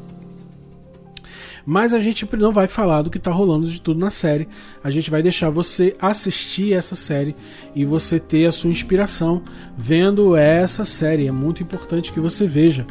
Mas 1.65 1.93
a 1.93 1.99
gente 1.99 2.27
não 2.37 2.53
vai 2.53 2.67
falar 2.67 3.01
do 3.01 3.09
que 3.09 3.17
está 3.17 3.31
rolando 3.31 3.67
de 3.67 3.81
tudo 3.81 3.99
na 3.99 4.11
série. 4.11 4.47
A 4.83 4.91
gente 4.91 5.09
vai 5.09 5.23
deixar 5.23 5.49
você 5.49 5.95
assistir 5.99 6.73
essa 6.73 6.95
série 6.95 7.35
e 7.73 7.83
você 7.83 8.19
ter 8.19 8.45
a 8.45 8.51
sua 8.51 8.69
inspiração 8.69 9.41
vendo 9.75 10.35
essa 10.35 10.85
série. 10.85 11.27
É 11.27 11.31
muito 11.31 11.63
importante 11.63 12.13
que 12.13 12.19
você 12.19 12.45
veja. 12.45 12.85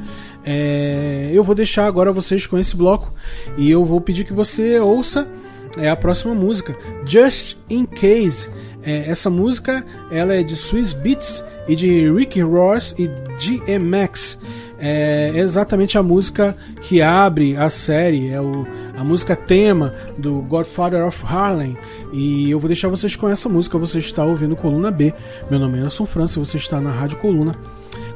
É... 0.45 1.31
Eu 1.33 1.45
vou 1.45 1.54
deixar 1.54 1.87
agora 1.87 2.12
vocês 2.12 2.47
com 2.47 2.59
esse 2.59 2.76
bloco 2.76 3.14
e 3.57 3.71
eu 3.71 3.85
vou 3.85 4.00
pedir 4.00 4.25
que 4.25 4.33
você 4.33 4.81
ouça 4.81 5.28
é, 5.76 5.88
a 5.88 5.97
próxima 5.97 6.35
música, 6.35 6.76
Just 7.07 7.57
in 7.69 7.85
Case. 7.85 8.49
É, 8.83 9.11
essa 9.11 9.31
música 9.31 9.85
ela 10.11 10.35
é 10.35 10.43
de 10.43 10.57
Swiss 10.57 10.93
Beats 10.93 11.45
e 11.66 11.75
de 11.75 12.11
Ricky 12.11 12.42
Ross 12.42 12.94
e 12.99 13.09
DMX 13.09 14.38
é 14.79 15.33
exatamente 15.35 15.97
a 15.97 16.03
música 16.03 16.57
que 16.81 17.01
abre 17.01 17.57
a 17.57 17.69
série, 17.69 18.29
é 18.29 18.41
o, 18.41 18.67
a 18.97 19.05
música 19.05 19.37
tema 19.37 19.95
do 20.19 20.41
Godfather 20.43 21.07
of 21.07 21.25
Harlem. 21.25 21.77
E 22.13 22.51
eu 22.51 22.61
vou 22.61 22.69
deixar 22.69 22.89
vocês 22.89 23.17
com 23.17 23.29
essa 23.29 23.49
música. 23.49 23.79
Você 23.79 23.99
está 23.99 24.25
ouvindo 24.25 24.57
Coluna 24.57 24.91
B. 24.91 25.15
Meu 25.51 25.59
nome 25.59 25.79
é 25.79 25.81
Anderson 25.81 26.07
França, 26.07 26.41
você 26.41 26.57
está 26.57 26.81
na 26.81 26.91
Rádio 26.91 27.19
Coluna, 27.19 27.55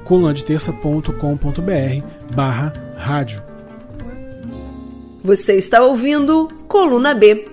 colunadeterça.com.br 0.04 2.34
barra 2.34 2.72
rádio. 2.96 3.42
Você 5.22 5.54
está 5.54 5.82
ouvindo 5.82 6.48
Coluna 6.68 7.14
B. 7.14 7.48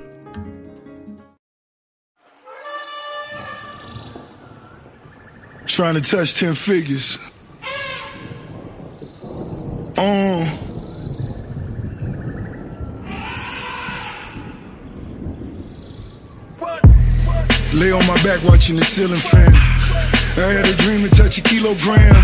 Trying 5.66 5.96
to 5.96 6.02
touch 6.02 6.40
10 6.40 6.58
figures. 6.58 7.20
Back 18.26 18.44
watching 18.44 18.76
the 18.76 18.84
ceiling 18.84 19.22
fan. 19.22 19.54
I 19.54 20.50
had 20.58 20.66
a 20.66 20.76
dream 20.82 21.08
to 21.08 21.10
touch 21.14 21.38
a 21.38 21.42
kilogram. 21.42 22.18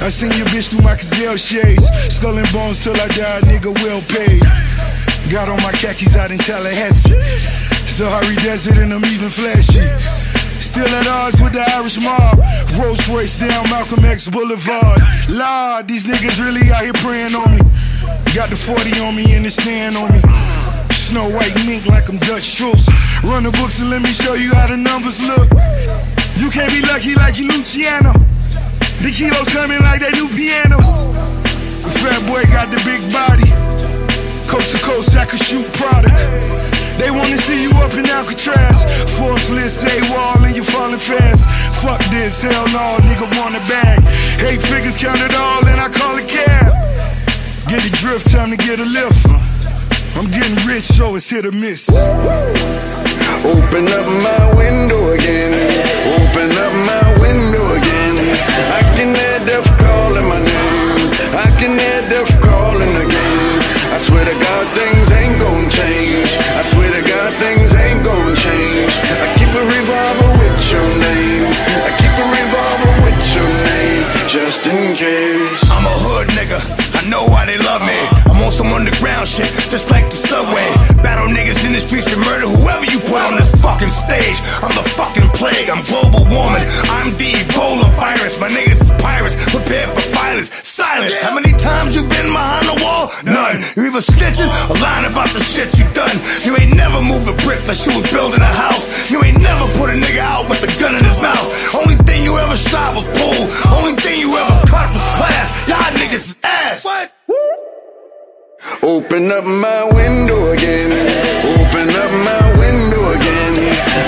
I 0.00 0.08
seen 0.08 0.32
your 0.32 0.46
bitch 0.48 0.72
through 0.72 0.80
my 0.80 0.96
gazelle 0.96 1.36
shades. 1.36 1.84
Skull 2.08 2.38
and 2.38 2.50
bones 2.50 2.82
till 2.82 2.96
I 2.96 3.08
die, 3.08 3.40
nigga 3.44 3.68
well 3.84 4.00
paid. 4.08 4.40
Got 5.28 5.50
on 5.52 5.60
my 5.60 5.72
khakis 5.76 6.16
out 6.16 6.32
in 6.32 6.38
Tallahassee. 6.38 7.12
Sahari 7.84 8.36
Desert 8.42 8.78
and 8.78 8.94
I'm 8.94 9.04
even 9.04 9.28
flashy. 9.28 9.84
Still 10.64 10.88
at 10.88 11.06
odds 11.06 11.42
with 11.42 11.52
the 11.52 11.64
Irish 11.76 12.00
mob. 12.00 12.40
Rolls 12.80 13.06
Royce 13.10 13.36
down 13.36 13.68
Malcolm 13.68 14.04
X 14.06 14.28
Boulevard. 14.28 15.02
Lord, 15.28 15.88
these 15.88 16.06
niggas 16.06 16.40
really 16.40 16.72
out 16.72 16.84
here 16.84 16.96
praying 17.04 17.34
on 17.34 17.52
me. 17.52 17.60
Got 18.34 18.48
the 18.48 18.56
40 18.56 19.00
on 19.00 19.14
me 19.14 19.34
and 19.34 19.44
the 19.44 19.50
stand 19.50 19.94
on 19.94 20.08
me. 20.10 20.47
Snow 21.08 21.30
white 21.30 21.56
mink 21.64 21.86
like 21.86 22.10
I'm 22.10 22.18
Dutch 22.18 22.44
Schultz. 22.44 22.84
Run 23.24 23.42
the 23.42 23.50
books 23.52 23.80
and 23.80 23.88
let 23.88 24.02
me 24.02 24.12
show 24.12 24.34
you 24.34 24.52
how 24.52 24.68
the 24.68 24.76
numbers 24.76 25.16
look. 25.24 25.48
You 26.36 26.52
can't 26.52 26.68
be 26.68 26.84
lucky 26.84 27.16
like 27.16 27.40
you 27.40 27.48
Luciano. 27.48 28.12
The 29.00 29.08
kilos 29.08 29.48
coming 29.48 29.80
like 29.80 30.04
they 30.04 30.12
new 30.12 30.28
pianos. 30.28 31.08
The 31.80 31.92
fat 32.04 32.20
boy 32.28 32.44
got 32.52 32.68
the 32.68 32.76
big 32.84 33.00
body. 33.08 33.48
Coast 34.52 34.68
to 34.76 34.78
coast, 34.84 35.16
I 35.16 35.24
could 35.24 35.40
shoot 35.40 35.64
product. 35.80 36.12
They 37.00 37.08
wanna 37.08 37.40
see 37.40 37.64
you 37.64 37.72
up 37.80 37.96
in 37.96 38.04
Alcatraz. 38.04 38.84
Forbes 39.16 39.48
list 39.48 39.80
say 39.80 39.96
wall 40.12 40.36
and 40.44 40.54
you 40.54 40.62
falling 40.62 41.00
fast. 41.00 41.48
Fuck 41.80 42.04
this, 42.12 42.44
hell 42.44 42.68
no, 42.68 43.00
nigga 43.08 43.24
want 43.40 43.56
a 43.56 43.64
bag. 43.64 44.04
Eight 44.44 44.60
figures 44.60 45.00
count 45.00 45.24
it 45.24 45.32
all 45.32 45.64
and 45.64 45.80
I 45.80 45.88
call 45.88 46.20
it 46.20 46.28
cab. 46.28 46.68
Get 47.64 47.80
a 47.80 47.92
drift, 47.96 48.28
time 48.30 48.50
to 48.50 48.58
get 48.60 48.76
a 48.78 48.84
lift. 48.84 49.47
I'm 50.18 50.26
getting 50.34 50.58
rich, 50.66 50.82
so 50.82 51.14
it's 51.14 51.30
hit 51.30 51.46
or 51.46 51.52
miss. 51.52 51.88
Open 51.88 53.86
up 53.86 54.06
my 54.26 54.42
window 54.58 55.14
again. 55.14 55.54
Open 56.18 56.50
up 56.58 56.72
my 56.90 57.06
window 57.22 57.62
again. 57.78 58.18
I 58.18 58.82
can 58.98 59.14
hear 59.14 59.38
death 59.46 59.70
calling 59.78 60.26
my 60.26 60.42
name. 60.42 61.14
I 61.38 61.46
can 61.54 61.78
hear 61.78 62.02
death 62.10 62.34
calling 62.42 62.94
again. 62.98 63.62
I 63.94 63.98
swear 64.10 64.24
to 64.26 64.34
God, 64.34 64.66
things 64.74 65.06
ain't 65.14 65.38
gonna 65.38 65.70
change. 65.70 66.34
I 66.34 66.62
swear 66.66 66.90
to 66.98 67.02
God, 67.06 67.30
things 67.38 67.70
ain't 67.78 68.02
gonna 68.02 68.34
change. 68.34 68.92
I 69.22 69.26
keep 69.38 69.54
a 69.54 69.62
revolver 69.70 70.30
with 70.34 70.58
your 70.66 70.88
name. 70.98 71.46
I 71.86 71.94
keep 71.94 72.14
a 72.18 72.26
revolver 72.26 72.92
with 73.06 73.22
your 73.38 73.50
name, 73.70 74.02
just 74.26 74.66
in 74.66 74.98
case. 74.98 75.62
I'm 75.70 75.86
a 75.86 75.94
hood 75.94 76.26
nigga. 76.34 76.58
I 76.98 77.06
know 77.06 77.22
why 77.30 77.46
they 77.46 77.58
love 77.58 77.86
me. 77.86 78.17
I'm 78.38 78.44
on 78.46 78.52
some 78.54 78.70
underground 78.70 79.26
shit, 79.26 79.50
just 79.66 79.90
like 79.90 80.06
the 80.06 80.14
subway. 80.14 80.62
Battle 81.02 81.26
niggas 81.26 81.58
in 81.66 81.74
the 81.74 81.82
streets 81.82 82.06
and 82.14 82.22
murder 82.22 82.46
whoever 82.46 82.86
you 82.86 83.02
put 83.10 83.18
on 83.18 83.34
this 83.34 83.50
fucking 83.58 83.90
stage. 83.90 84.38
I'm 84.62 84.70
the 84.78 84.86
fucking 84.94 85.26
plague. 85.34 85.66
I'm 85.66 85.82
global 85.82 86.22
warming. 86.30 86.62
I'm 86.86 87.18
the 87.18 87.34
Ebola 87.34 87.90
virus. 87.98 88.38
My 88.38 88.46
niggas 88.46 88.78
is 88.78 88.94
pirates, 89.02 89.34
prepared 89.50 89.90
for 89.90 90.06
violence. 90.14 90.54
Silence. 90.54 91.18
How 91.18 91.34
many 91.34 91.50
times 91.58 91.98
you 91.98 92.06
been 92.06 92.30
behind 92.30 92.70
the 92.70 92.78
wall? 92.78 93.10
None. 93.26 93.58
You 93.74 93.90
either 93.90 94.06
snitching 94.06 94.46
or 94.70 94.78
lying 94.78 95.10
about 95.10 95.34
the 95.34 95.42
shit 95.42 95.74
you 95.74 95.90
done. 95.90 96.14
You 96.46 96.54
ain't 96.54 96.78
never 96.78 97.02
moved 97.02 97.26
a 97.26 97.34
brick 97.42 97.66
unless 97.66 97.90
you 97.90 97.98
was 97.98 98.06
building 98.14 98.38
a 98.38 98.54
house. 98.54 99.10
You 99.10 99.18
ain't 99.26 99.42
never 99.42 99.66
put 99.74 99.90
a 99.90 99.98
nigga 99.98 100.22
out 100.22 100.46
with 100.46 100.62
a 100.62 100.70
gun 100.78 100.94
in 100.94 101.02
his 101.02 101.18
mouth. 101.18 101.74
Only 101.74 101.98
thing 102.06 102.22
you 102.22 102.38
ever 102.38 102.54
shot 102.54 102.94
was 102.94 103.02
pool. 103.18 103.50
Only 103.74 103.98
thing 103.98 104.22
you 104.22 104.30
ever 104.38 104.57
Open 108.88 109.30
up 109.30 109.44
my 109.44 109.84
window 109.84 110.52
again. 110.52 110.88
Open 111.60 111.88
up 111.92 112.12
my 112.24 112.44
window 112.56 113.04
again. 113.12 113.54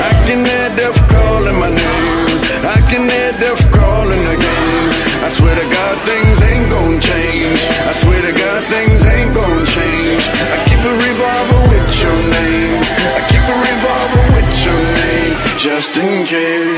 I 0.09 0.13
can 0.25 0.41
hear 0.41 0.69
death 0.73 0.97
calling 1.13 1.59
my 1.61 1.69
name. 1.69 2.41
I 2.65 2.81
can 2.89 3.05
hear 3.05 3.33
death 3.45 3.61
calling 3.77 4.25
again. 4.25 4.89
I 5.21 5.29
swear 5.37 5.55
to 5.55 5.67
God, 5.77 5.97
things 6.09 6.41
ain't 6.49 6.71
gonna 6.73 6.97
change. 6.97 7.61
I 7.61 7.93
swear 8.01 8.23
to 8.25 8.33
God, 8.33 8.61
things 8.73 9.05
ain't 9.05 9.35
gonna 9.37 9.67
change. 9.77 10.25
I 10.49 10.57
keep 10.65 10.81
a 10.81 10.95
revolver 10.97 11.61
with 11.77 11.89
your 12.01 12.19
name. 12.41 12.81
I 13.19 13.21
keep 13.29 13.45
a 13.53 13.57
revolver 13.61 14.25
with 14.33 14.53
your 14.65 14.81
name, 15.05 15.33
just 15.61 15.93
in 15.99 16.25
case. 16.25 16.70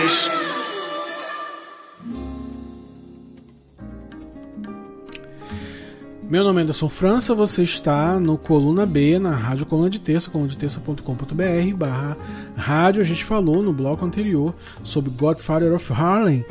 Meu 6.32 6.42
nome 6.42 6.60
é 6.60 6.62
Anderson 6.62 6.88
França, 6.88 7.34
você 7.34 7.62
está 7.62 8.18
no 8.18 8.38
Coluna 8.38 8.86
B, 8.86 9.18
na 9.18 9.32
Rádio 9.32 9.66
Coluna 9.66 9.90
de 9.90 10.00
Terça, 10.00 10.30
colunadeterça.com.br 10.30 11.76
barra 11.76 12.16
rádio. 12.56 13.02
A 13.02 13.04
gente 13.04 13.22
falou 13.22 13.62
no 13.62 13.70
bloco 13.70 14.02
anterior 14.02 14.54
sobre 14.82 15.10
Godfather 15.10 15.74
of 15.74 15.92
Harlem, 15.92 16.42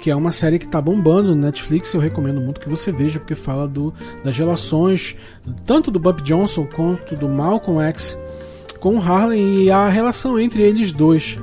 que 0.00 0.10
é 0.10 0.16
uma 0.16 0.32
série 0.32 0.58
que 0.58 0.64
está 0.64 0.80
bombando 0.80 1.36
no 1.36 1.40
Netflix. 1.40 1.94
Eu 1.94 2.00
recomendo 2.00 2.40
muito 2.40 2.60
que 2.60 2.68
você 2.68 2.90
veja, 2.90 3.20
porque 3.20 3.36
fala 3.36 3.68
do, 3.68 3.94
das 4.24 4.36
relações 4.36 5.14
tanto 5.64 5.92
do 5.92 6.00
Bob 6.00 6.20
Johnson 6.22 6.66
quanto 6.66 7.14
do 7.14 7.28
Malcolm 7.28 7.80
X 7.90 8.18
com 8.80 8.96
o 8.96 9.00
Harlem 9.00 9.62
e 9.62 9.70
a 9.70 9.88
relação 9.88 10.36
entre 10.36 10.62
eles 10.62 10.90
dois. 10.90 11.38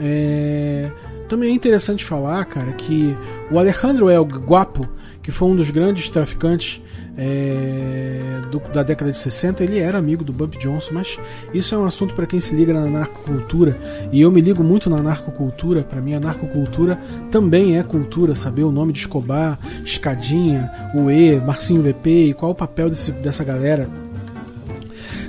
É... 0.00 0.90
Também 1.28 1.50
é 1.50 1.54
interessante 1.54 2.02
falar, 2.02 2.42
cara, 2.46 2.72
que 2.72 3.14
o 3.50 3.58
Alejandro 3.58 4.08
El 4.08 4.24
Guapo, 4.24 4.88
que 5.22 5.30
foi 5.30 5.48
um 5.48 5.56
dos 5.56 5.70
grandes 5.70 6.08
traficantes 6.08 6.80
é, 7.18 8.20
do- 8.50 8.60
da 8.72 8.82
década 8.82 9.10
de 9.10 9.18
60, 9.18 9.64
ele 9.64 9.78
era 9.78 9.96
amigo 9.98 10.22
do 10.22 10.32
Bump 10.32 10.56
Johnson, 10.58 10.90
mas 10.94 11.18
isso 11.54 11.74
é 11.74 11.78
um 11.78 11.84
assunto 11.86 12.14
para 12.14 12.26
quem 12.26 12.40
se 12.40 12.54
liga 12.54 12.72
na 12.74 12.84
narcocultura, 12.86 13.76
e 14.12 14.20
eu 14.20 14.30
me 14.30 14.40
ligo 14.40 14.62
muito 14.62 14.90
na 14.90 15.02
narcocultura, 15.02 15.82
para 15.82 16.00
mim 16.00 16.14
a 16.14 16.20
narcocultura 16.20 16.98
também 17.30 17.78
é 17.78 17.82
cultura, 17.82 18.34
saber 18.34 18.64
o 18.64 18.70
nome 18.70 18.92
de 18.92 18.98
Escobar, 19.00 19.58
Escadinha, 19.84 20.70
o 20.94 21.10
E, 21.10 21.36
Marcinho 21.40 21.82
VP, 21.82 22.10
e 22.26 22.34
qual 22.34 22.52
o 22.52 22.54
papel 22.54 22.90
desse, 22.90 23.10
dessa 23.12 23.42
galera 23.44 23.88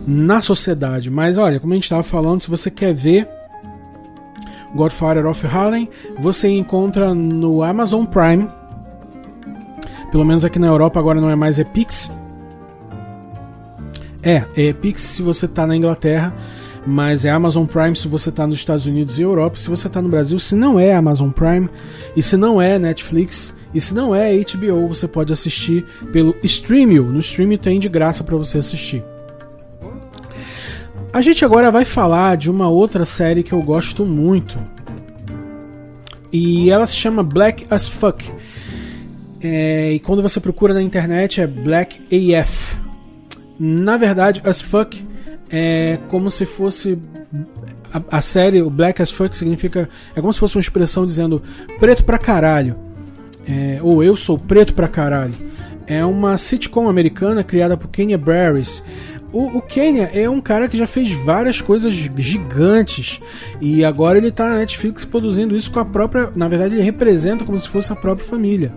na 0.06 0.42
sociedade. 0.42 1.10
Mas 1.10 1.38
olha, 1.38 1.60
como 1.60 1.74
a 1.74 1.76
gente 1.76 1.84
estava 1.84 2.04
falando, 2.04 2.42
se 2.42 2.50
você 2.50 2.70
quer 2.72 2.94
ver 2.94 3.28
Godfather 4.76 5.26
of 5.26 5.46
Harlem, 5.48 5.90
você 6.20 6.50
encontra 6.50 7.14
no 7.14 7.64
Amazon 7.64 8.06
Prime. 8.06 8.48
Pelo 10.12 10.26
menos 10.26 10.46
aqui 10.46 10.58
na 10.60 10.68
Europa 10.68 11.00
agora 11.00 11.20
não 11.20 11.30
é 11.30 11.36
mais 11.36 11.60
Epix. 11.60 12.12
É, 14.24 14.44
é 14.56 14.62
Epix 14.70 15.02
se 15.02 15.22
você 15.22 15.46
está 15.46 15.68
na 15.68 15.76
Inglaterra, 15.76 16.34
mas 16.86 17.26
é 17.26 17.30
Amazon 17.30 17.66
Prime 17.66 17.96
se 17.96 18.08
você 18.08 18.30
está 18.30 18.48
nos 18.48 18.58
Estados 18.58 18.86
Unidos 18.86 19.20
e 19.20 19.22
Europa. 19.22 19.58
Se 19.58 19.70
você 19.70 19.88
está 19.88 20.02
no 20.02 20.10
Brasil, 20.10 20.40
se 20.40 20.56
não 20.56 20.80
é 20.80 20.94
Amazon 20.94 21.30
Prime 21.30 21.70
e 22.16 22.24
se 22.24 22.38
não 22.38 22.62
é 22.62 22.80
Netflix 22.80 23.54
e 23.74 23.82
se 23.82 23.94
não 23.94 24.16
é 24.16 24.34
HBO, 24.38 24.88
você 24.88 25.08
pode 25.08 25.32
assistir 25.34 25.86
pelo 26.12 26.36
Streamio. 26.44 27.04
No 27.06 27.20
Streamio 27.20 27.58
tem 27.58 27.80
de 27.80 27.90
graça 27.90 28.24
para 28.24 28.36
você 28.36 28.58
assistir. 28.58 29.04
A 31.12 31.22
gente 31.22 31.44
agora 31.44 31.72
vai 31.72 31.86
falar 31.86 32.38
de 32.38 32.50
uma 32.50 32.70
outra 32.70 33.06
série 33.06 33.44
que 33.44 33.54
eu 33.54 33.62
gosto 33.62 34.06
muito. 34.06 34.58
E 36.32 36.70
ela 36.70 36.86
se 36.86 36.94
chama 36.96 37.24
Black 37.24 37.66
as 37.70 37.88
Fuck. 37.88 38.26
É, 39.42 39.94
e 39.94 40.00
quando 40.00 40.22
você 40.22 40.40
procura 40.40 40.74
na 40.74 40.82
internet 40.82 41.42
é 41.42 41.48
Black 41.48 42.02
AF. 42.36 42.78
Na 43.60 43.98
verdade, 43.98 44.42
as 44.44 44.62
fuck 44.62 45.06
é 45.50 46.00
como 46.08 46.30
se 46.30 46.46
fosse 46.46 46.98
a, 47.94 48.18
a 48.18 48.22
série, 48.22 48.62
o 48.62 48.70
Black 48.70 49.02
as 49.02 49.10
fuck 49.10 49.36
significa 49.36 49.90
é 50.16 50.22
como 50.22 50.34
se 50.34 50.40
fosse 50.40 50.58
uma 50.58 50.62
expressão 50.62 51.06
dizendo 51.06 51.42
preto 51.80 52.04
pra 52.04 52.18
caralho. 52.18 52.76
É, 53.48 53.80
ou 53.82 54.04
eu 54.04 54.16
sou 54.16 54.38
preto 54.38 54.74
pra 54.74 54.88
caralho. 54.88 55.34
É 55.86 56.04
uma 56.04 56.38
sitcom 56.38 56.90
americana 56.90 57.44
criada 57.44 57.78
por 57.78 57.88
Kenya 57.88 58.18
Barris. 58.18 58.84
O, 59.32 59.58
o 59.58 59.62
Kenya 59.62 60.10
é 60.14 60.30
um 60.30 60.42
cara 60.42 60.68
que 60.68 60.78
já 60.78 60.88
fez 60.88 61.12
várias 61.12 61.62
coisas 61.62 61.94
gigantes 61.94 63.20
e 63.62 63.84
agora 63.86 64.18
ele 64.18 64.32
tá 64.32 64.50
na 64.50 64.58
Netflix 64.58 65.06
produzindo 65.06 65.56
isso 65.56 65.72
com 65.72 65.80
a 65.80 65.86
própria. 65.86 66.32
Na 66.36 66.48
verdade, 66.48 66.76
ele 66.76 66.84
representa 66.84 67.46
como 67.46 67.58
se 67.58 67.70
fosse 67.70 67.92
a 67.92 67.96
própria 67.96 68.28
família. 68.28 68.74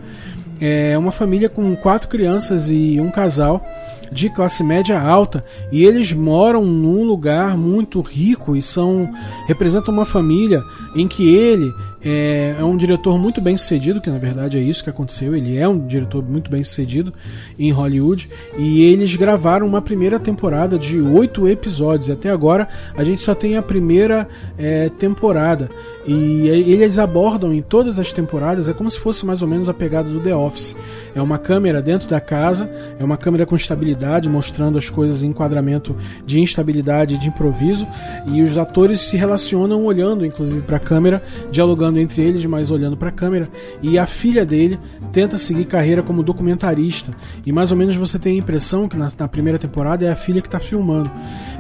É 0.61 0.97
uma 0.99 1.11
família 1.11 1.49
com 1.49 1.75
quatro 1.77 2.09
crianças 2.09 2.71
e 2.71 3.01
um 3.01 3.11
casal 3.11 3.65
de 4.13 4.29
classe 4.29 4.65
média 4.65 5.01
alta 5.01 5.45
e 5.71 5.85
eles 5.85 6.13
moram 6.13 6.65
num 6.65 7.05
lugar 7.05 7.57
muito 7.57 8.01
rico 8.01 8.57
e 8.57 8.63
são 8.63 9.09
representam 9.47 9.95
uma 9.95 10.05
família 10.05 10.63
em 10.97 11.07
que 11.07 11.33
ele 11.35 11.73
é, 12.03 12.57
é 12.59 12.65
um 12.65 12.77
diretor 12.77 13.19
muito 13.19 13.41
bem 13.41 13.57
sucedido, 13.57 14.01
que 14.01 14.11
na 14.11 14.19
verdade 14.19 14.57
é 14.57 14.61
isso 14.61 14.83
que 14.83 14.91
aconteceu. 14.91 15.37
Ele 15.37 15.59
é 15.59 15.69
um 15.69 15.87
diretor 15.87 16.25
muito 16.25 16.51
bem 16.51 16.65
sucedido 16.65 17.13
em 17.59 17.71
Hollywood 17.71 18.29
e 18.57 18.83
eles 18.83 19.15
gravaram 19.15 19.67
uma 19.67 19.83
primeira 19.83 20.19
temporada 20.19 20.79
de 20.79 21.01
oito 21.01 21.47
episódios. 21.47 22.11
Até 22.11 22.31
agora 22.31 22.69
a 22.97 23.05
gente 23.05 23.23
só 23.23 23.35
tem 23.35 23.57
a 23.57 23.63
primeira 23.63 24.27
é, 24.59 24.89
temporada 24.89 25.69
e 26.13 26.49
eles 26.49 26.99
abordam 26.99 27.53
em 27.53 27.63
todas 27.63 28.01
as 28.01 28.13
temporadas 28.13 28.69
é 28.69 28.73
como 28.73 28.91
se 28.91 28.99
fosse 28.99 29.25
mais 29.25 29.43
ou 29.43 29.49
menos 29.49 29.69
a 29.69 29.75
pegada 29.75 30.09
do 30.09 30.19
The 30.19 30.35
Office. 30.35 30.75
É 31.15 31.23
uma 31.23 31.39
câmera 31.39 31.81
dentro 31.81 32.09
da 32.09 32.21
casa, 32.21 32.71
é 32.99 33.05
uma 33.05 33.17
câmera 33.17 33.47
com 33.47 33.55
estabilidade, 33.55 34.29
mostrando 34.29 34.79
as 34.79 34.89
coisas 34.89 35.23
em 35.23 35.29
enquadramento 35.29 35.97
de 36.27 36.41
instabilidade 36.41 37.15
e 37.15 37.19
de 37.19 37.29
improviso, 37.29 37.87
e 38.27 38.43
os 38.43 38.59
atores 38.59 39.01
se 39.01 39.17
relacionam 39.17 39.85
olhando, 39.85 40.25
inclusive, 40.25 40.61
para 40.63 40.77
a 40.77 40.81
câmera, 40.81 41.23
dialogando 41.51 41.99
entre 41.99 42.23
eles, 42.23 42.45
mas 42.45 42.71
olhando 42.71 42.97
para 42.97 43.09
a 43.09 43.13
câmera. 43.13 43.49
E 43.83 43.99
a 43.99 44.07
filha 44.07 44.45
dele 44.45 44.79
tenta 45.13 45.39
seguir 45.39 45.65
carreira 45.65 46.03
como 46.03 46.23
documentarista, 46.23 47.13
e 47.45 47.53
mais 47.53 47.71
ou 47.71 47.79
menos 47.79 47.97
você 47.97 48.19
tem 48.19 48.35
a 48.35 48.39
impressão 48.39 48.89
que 48.89 48.97
na, 48.97 49.11
na 49.19 49.29
primeira 49.29 49.59
temporada 49.59 50.05
é 50.05 50.11
a 50.11 50.17
filha 50.17 50.41
que 50.41 50.49
está 50.49 50.61
filmando. 50.61 51.11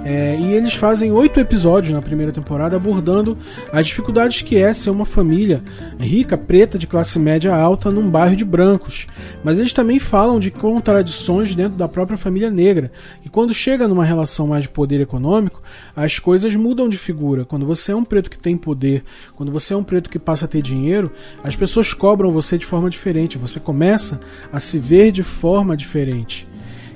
É, 0.04 0.36
e 0.38 0.54
eles 0.54 0.74
fazem 0.74 1.12
oito 1.12 1.38
episódios 1.38 1.92
na 1.92 2.00
primeira 2.00 2.32
temporada 2.32 2.76
abordando 2.76 3.36
as 3.72 3.86
dificuldades 3.86 4.39
que 4.42 4.56
é 4.56 4.72
ser 4.72 4.90
uma 4.90 5.04
família 5.04 5.62
rica, 5.98 6.36
preta, 6.36 6.78
de 6.78 6.86
classe 6.86 7.18
média 7.18 7.54
alta 7.54 7.90
num 7.90 8.08
bairro 8.08 8.36
de 8.36 8.44
brancos. 8.44 9.06
Mas 9.42 9.58
eles 9.58 9.72
também 9.72 9.98
falam 9.98 10.40
de 10.40 10.50
contradições 10.50 11.54
dentro 11.54 11.76
da 11.76 11.88
própria 11.88 12.18
família 12.18 12.50
negra. 12.50 12.92
E 13.24 13.28
quando 13.28 13.54
chega 13.54 13.88
numa 13.88 14.04
relação 14.04 14.46
mais 14.46 14.62
de 14.62 14.68
poder 14.68 15.00
econômico, 15.00 15.62
as 15.94 16.18
coisas 16.18 16.54
mudam 16.54 16.88
de 16.88 16.98
figura. 16.98 17.44
Quando 17.44 17.66
você 17.66 17.92
é 17.92 17.96
um 17.96 18.04
preto 18.04 18.30
que 18.30 18.38
tem 18.38 18.56
poder, 18.56 19.04
quando 19.34 19.52
você 19.52 19.74
é 19.74 19.76
um 19.76 19.84
preto 19.84 20.10
que 20.10 20.18
passa 20.18 20.44
a 20.44 20.48
ter 20.48 20.62
dinheiro, 20.62 21.12
as 21.42 21.56
pessoas 21.56 21.92
cobram 21.92 22.30
você 22.30 22.56
de 22.56 22.66
forma 22.66 22.90
diferente. 22.90 23.38
Você 23.38 23.60
começa 23.60 24.20
a 24.52 24.60
se 24.60 24.78
ver 24.78 25.12
de 25.12 25.22
forma 25.22 25.76
diferente. 25.76 26.46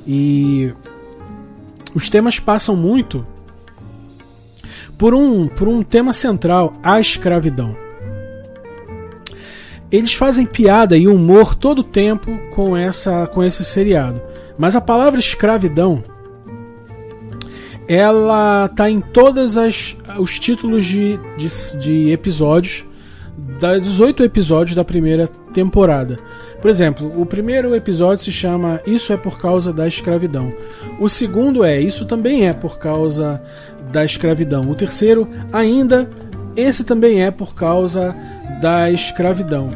E 0.07 0.73
os 1.95 2.09
temas 2.09 2.39
passam 2.39 2.77
muito 2.77 3.27
por 4.99 5.15
um, 5.15 5.49
por 5.49 5.69
um 5.69 5.83
tema 5.83 6.13
central, 6.13 6.73
a 6.83 7.01
escravidão. 7.01 7.77
Eles 9.91 10.15
fazem 10.15 10.45
piada 10.47 10.97
e 10.97 11.07
humor 11.07 11.55
todo 11.55 11.81
o 11.81 11.85
tempo 11.85 12.37
com, 12.55 12.77
essa, 12.77 13.27
com 13.27 13.45
esse 13.45 13.65
seriado. 13.65 14.21
Mas 14.59 14.75
a 14.75 14.81
palavra 14.81 15.21
escravidão 15.21 16.03
ela 17.87 18.69
tá 18.69 18.89
em 18.91 19.01
todos 19.01 19.57
os 20.19 20.39
títulos 20.39 20.85
de, 20.87 21.19
de, 21.37 21.79
de 21.79 22.11
episódios 22.13 22.85
da- 23.61 23.79
dos 23.79 24.01
oito 24.01 24.23
episódios 24.23 24.75
da 24.75 24.85
primeira 24.85 25.27
temporada. 25.53 26.17
Por 26.63 26.71
exemplo, 26.71 27.13
o 27.21 27.27
primeiro 27.27 27.75
episódio 27.75 28.25
se 28.25 28.33
chama 28.33 28.81
Isso 28.87 29.13
é 29.13 29.17
por 29.19 29.39
causa 29.39 29.71
da 29.71 29.87
escravidão. 29.87 30.51
O 30.99 31.09
segundo 31.11 31.63
é 31.63 31.79
Isso 31.79 32.07
também 32.07 32.49
é 32.49 32.55
por 32.55 32.79
causa 32.79 33.43
da 33.91 34.05
escravidão. 34.05 34.71
O 34.71 34.75
terceiro, 34.75 35.29
ainda, 35.53 36.09
esse 36.57 36.85
também 36.85 37.23
é 37.23 37.31
por 37.31 37.55
causa 37.55 38.15
da 38.61 38.91
escravidão. 38.91 39.69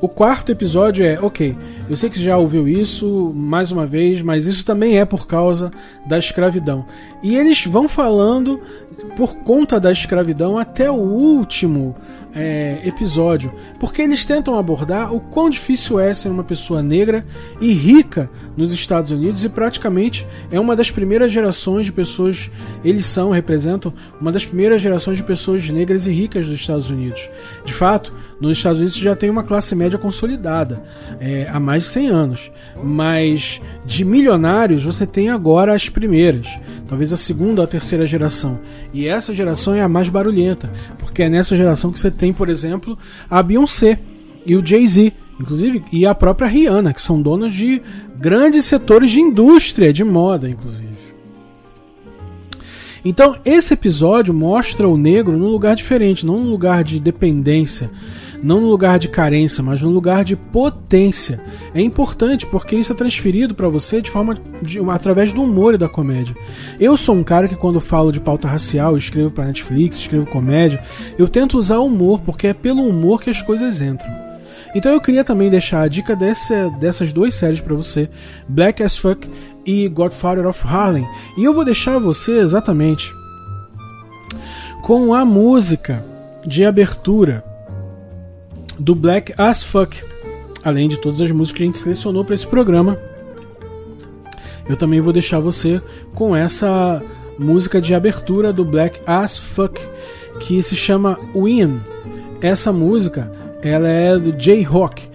O 0.00 0.08
quarto 0.08 0.50
episódio 0.50 1.04
é, 1.04 1.16
ok, 1.20 1.56
eu 1.88 1.96
sei 1.96 2.10
que 2.10 2.18
você 2.18 2.24
já 2.24 2.36
ouviu 2.36 2.66
isso 2.66 3.32
mais 3.36 3.70
uma 3.70 3.86
vez, 3.86 4.20
mas 4.20 4.46
isso 4.46 4.64
também 4.64 4.98
é 4.98 5.04
por 5.04 5.28
causa 5.28 5.70
da 6.06 6.18
escravidão. 6.18 6.84
E 7.22 7.36
eles 7.36 7.64
vão 7.66 7.86
falando 7.86 8.60
por 9.16 9.36
conta 9.36 9.78
da 9.78 9.92
escravidão 9.92 10.58
até 10.58 10.90
o 10.90 10.94
último, 10.94 11.94
é, 12.34 12.80
episódio, 12.84 13.52
porque 13.78 14.02
eles 14.02 14.24
tentam 14.24 14.58
abordar 14.58 15.14
o 15.14 15.20
quão 15.20 15.50
difícil 15.50 16.00
é 16.00 16.12
ser 16.14 16.28
uma 16.28 16.44
pessoa 16.44 16.82
negra 16.82 17.26
e 17.60 17.72
rica 17.72 18.30
nos 18.56 18.72
Estados 18.72 19.10
Unidos 19.10 19.44
e 19.44 19.48
praticamente 19.48 20.26
é 20.50 20.58
uma 20.58 20.74
das 20.74 20.90
primeiras 20.90 21.32
gerações 21.32 21.86
de 21.86 21.92
pessoas, 21.92 22.50
eles 22.84 23.06
são, 23.06 23.30
representam 23.30 23.92
uma 24.20 24.32
das 24.32 24.46
primeiras 24.46 24.80
gerações 24.80 25.18
de 25.18 25.24
pessoas 25.24 25.68
negras 25.68 26.06
e 26.06 26.12
ricas 26.12 26.46
dos 26.46 26.58
Estados 26.58 26.90
Unidos. 26.90 27.28
De 27.64 27.72
fato, 27.72 28.12
nos 28.42 28.58
Estados 28.58 28.78
Unidos 28.78 28.96
já 28.96 29.14
tem 29.14 29.30
uma 29.30 29.44
classe 29.44 29.72
média 29.76 29.96
consolidada 29.96 30.82
é, 31.20 31.48
há 31.48 31.60
mais 31.60 31.84
de 31.84 31.90
100 31.90 32.08
anos, 32.08 32.50
mas 32.82 33.60
de 33.86 34.04
milionários 34.04 34.82
você 34.82 35.06
tem 35.06 35.30
agora 35.30 35.72
as 35.72 35.88
primeiras, 35.88 36.48
talvez 36.88 37.12
a 37.12 37.16
segunda 37.16 37.60
ou 37.60 37.64
a 37.64 37.68
terceira 37.68 38.04
geração. 38.04 38.58
E 38.92 39.06
essa 39.06 39.32
geração 39.32 39.74
é 39.74 39.80
a 39.80 39.88
mais 39.88 40.08
barulhenta, 40.08 40.72
porque 40.98 41.22
é 41.22 41.28
nessa 41.28 41.56
geração 41.56 41.92
que 41.92 42.00
você 42.00 42.10
tem, 42.10 42.32
por 42.32 42.48
exemplo, 42.48 42.98
a 43.30 43.40
Beyoncé 43.42 44.00
e 44.44 44.56
o 44.56 44.66
Jay-Z, 44.66 45.12
inclusive, 45.40 45.84
e 45.92 46.04
a 46.04 46.12
própria 46.12 46.48
Rihanna, 46.48 46.92
que 46.92 47.00
são 47.00 47.22
donos 47.22 47.52
de 47.52 47.80
grandes 48.18 48.64
setores 48.64 49.12
de 49.12 49.20
indústria, 49.20 49.92
de 49.92 50.02
moda, 50.02 50.50
inclusive. 50.50 50.90
Então, 53.04 53.36
esse 53.44 53.74
episódio 53.74 54.32
mostra 54.34 54.88
o 54.88 54.96
negro 54.96 55.36
num 55.36 55.48
lugar 55.48 55.74
diferente, 55.74 56.26
não 56.26 56.38
num 56.38 56.50
lugar 56.50 56.84
de 56.84 57.00
dependência, 57.00 57.90
não 58.42 58.60
no 58.60 58.68
lugar 58.68 58.98
de 58.98 59.08
carência, 59.08 59.62
mas 59.62 59.80
no 59.80 59.90
lugar 59.90 60.24
de 60.24 60.34
potência. 60.34 61.40
É 61.74 61.80
importante 61.80 62.44
porque 62.46 62.74
isso 62.74 62.92
é 62.92 62.96
transferido 62.96 63.54
para 63.54 63.68
você 63.68 64.02
de 64.02 64.10
forma 64.10 64.36
de, 64.60 64.80
através 64.90 65.32
do 65.32 65.42
humor 65.42 65.74
e 65.74 65.78
da 65.78 65.88
comédia. 65.88 66.34
Eu 66.80 66.96
sou 66.96 67.14
um 67.14 67.22
cara 67.22 67.46
que 67.46 67.54
quando 67.54 67.80
falo 67.80 68.12
de 68.12 68.20
pauta 68.20 68.48
racial, 68.48 68.96
escrevo 68.96 69.30
para 69.30 69.44
Netflix, 69.44 69.98
escrevo 69.98 70.26
comédia, 70.26 70.82
eu 71.16 71.28
tento 71.28 71.56
usar 71.56 71.78
humor 71.78 72.20
porque 72.20 72.48
é 72.48 72.54
pelo 72.54 72.86
humor 72.86 73.22
que 73.22 73.30
as 73.30 73.40
coisas 73.40 73.80
entram. 73.80 74.10
Então 74.74 74.90
eu 74.90 75.00
queria 75.00 75.22
também 75.22 75.50
deixar 75.50 75.82
a 75.82 75.88
dica 75.88 76.16
dessa, 76.16 76.70
dessas 76.80 77.12
duas 77.12 77.34
séries 77.34 77.60
para 77.60 77.74
você, 77.74 78.08
Black 78.48 78.82
as 78.82 78.96
Fuck 78.96 79.28
e 79.64 79.86
Godfather 79.88 80.46
of 80.46 80.66
Harlem. 80.66 81.06
E 81.36 81.44
eu 81.44 81.54
vou 81.54 81.64
deixar 81.64 81.98
você 81.98 82.38
exatamente 82.38 83.12
com 84.82 85.14
a 85.14 85.24
música 85.24 86.04
de 86.44 86.64
abertura 86.64 87.51
do 88.82 88.96
Black 88.96 89.32
as 89.38 89.62
Fuck, 89.62 90.02
além 90.64 90.88
de 90.88 90.98
todas 90.98 91.20
as 91.20 91.30
músicas 91.30 91.56
que 91.56 91.62
a 91.62 91.66
gente 91.66 91.78
selecionou 91.78 92.24
para 92.24 92.34
esse 92.34 92.46
programa. 92.46 92.98
Eu 94.68 94.76
também 94.76 95.00
vou 95.00 95.12
deixar 95.12 95.38
você 95.38 95.80
com 96.14 96.34
essa 96.34 97.00
música 97.38 97.80
de 97.80 97.94
abertura 97.94 98.52
do 98.52 98.64
Black 98.64 99.00
as 99.06 99.38
Fuck, 99.38 99.80
que 100.40 100.60
se 100.62 100.74
chama 100.74 101.18
Win. 101.34 101.80
Essa 102.40 102.72
música, 102.72 103.30
ela 103.62 103.88
é 103.88 104.18
do 104.18 104.32
J-Rock, 104.32 105.08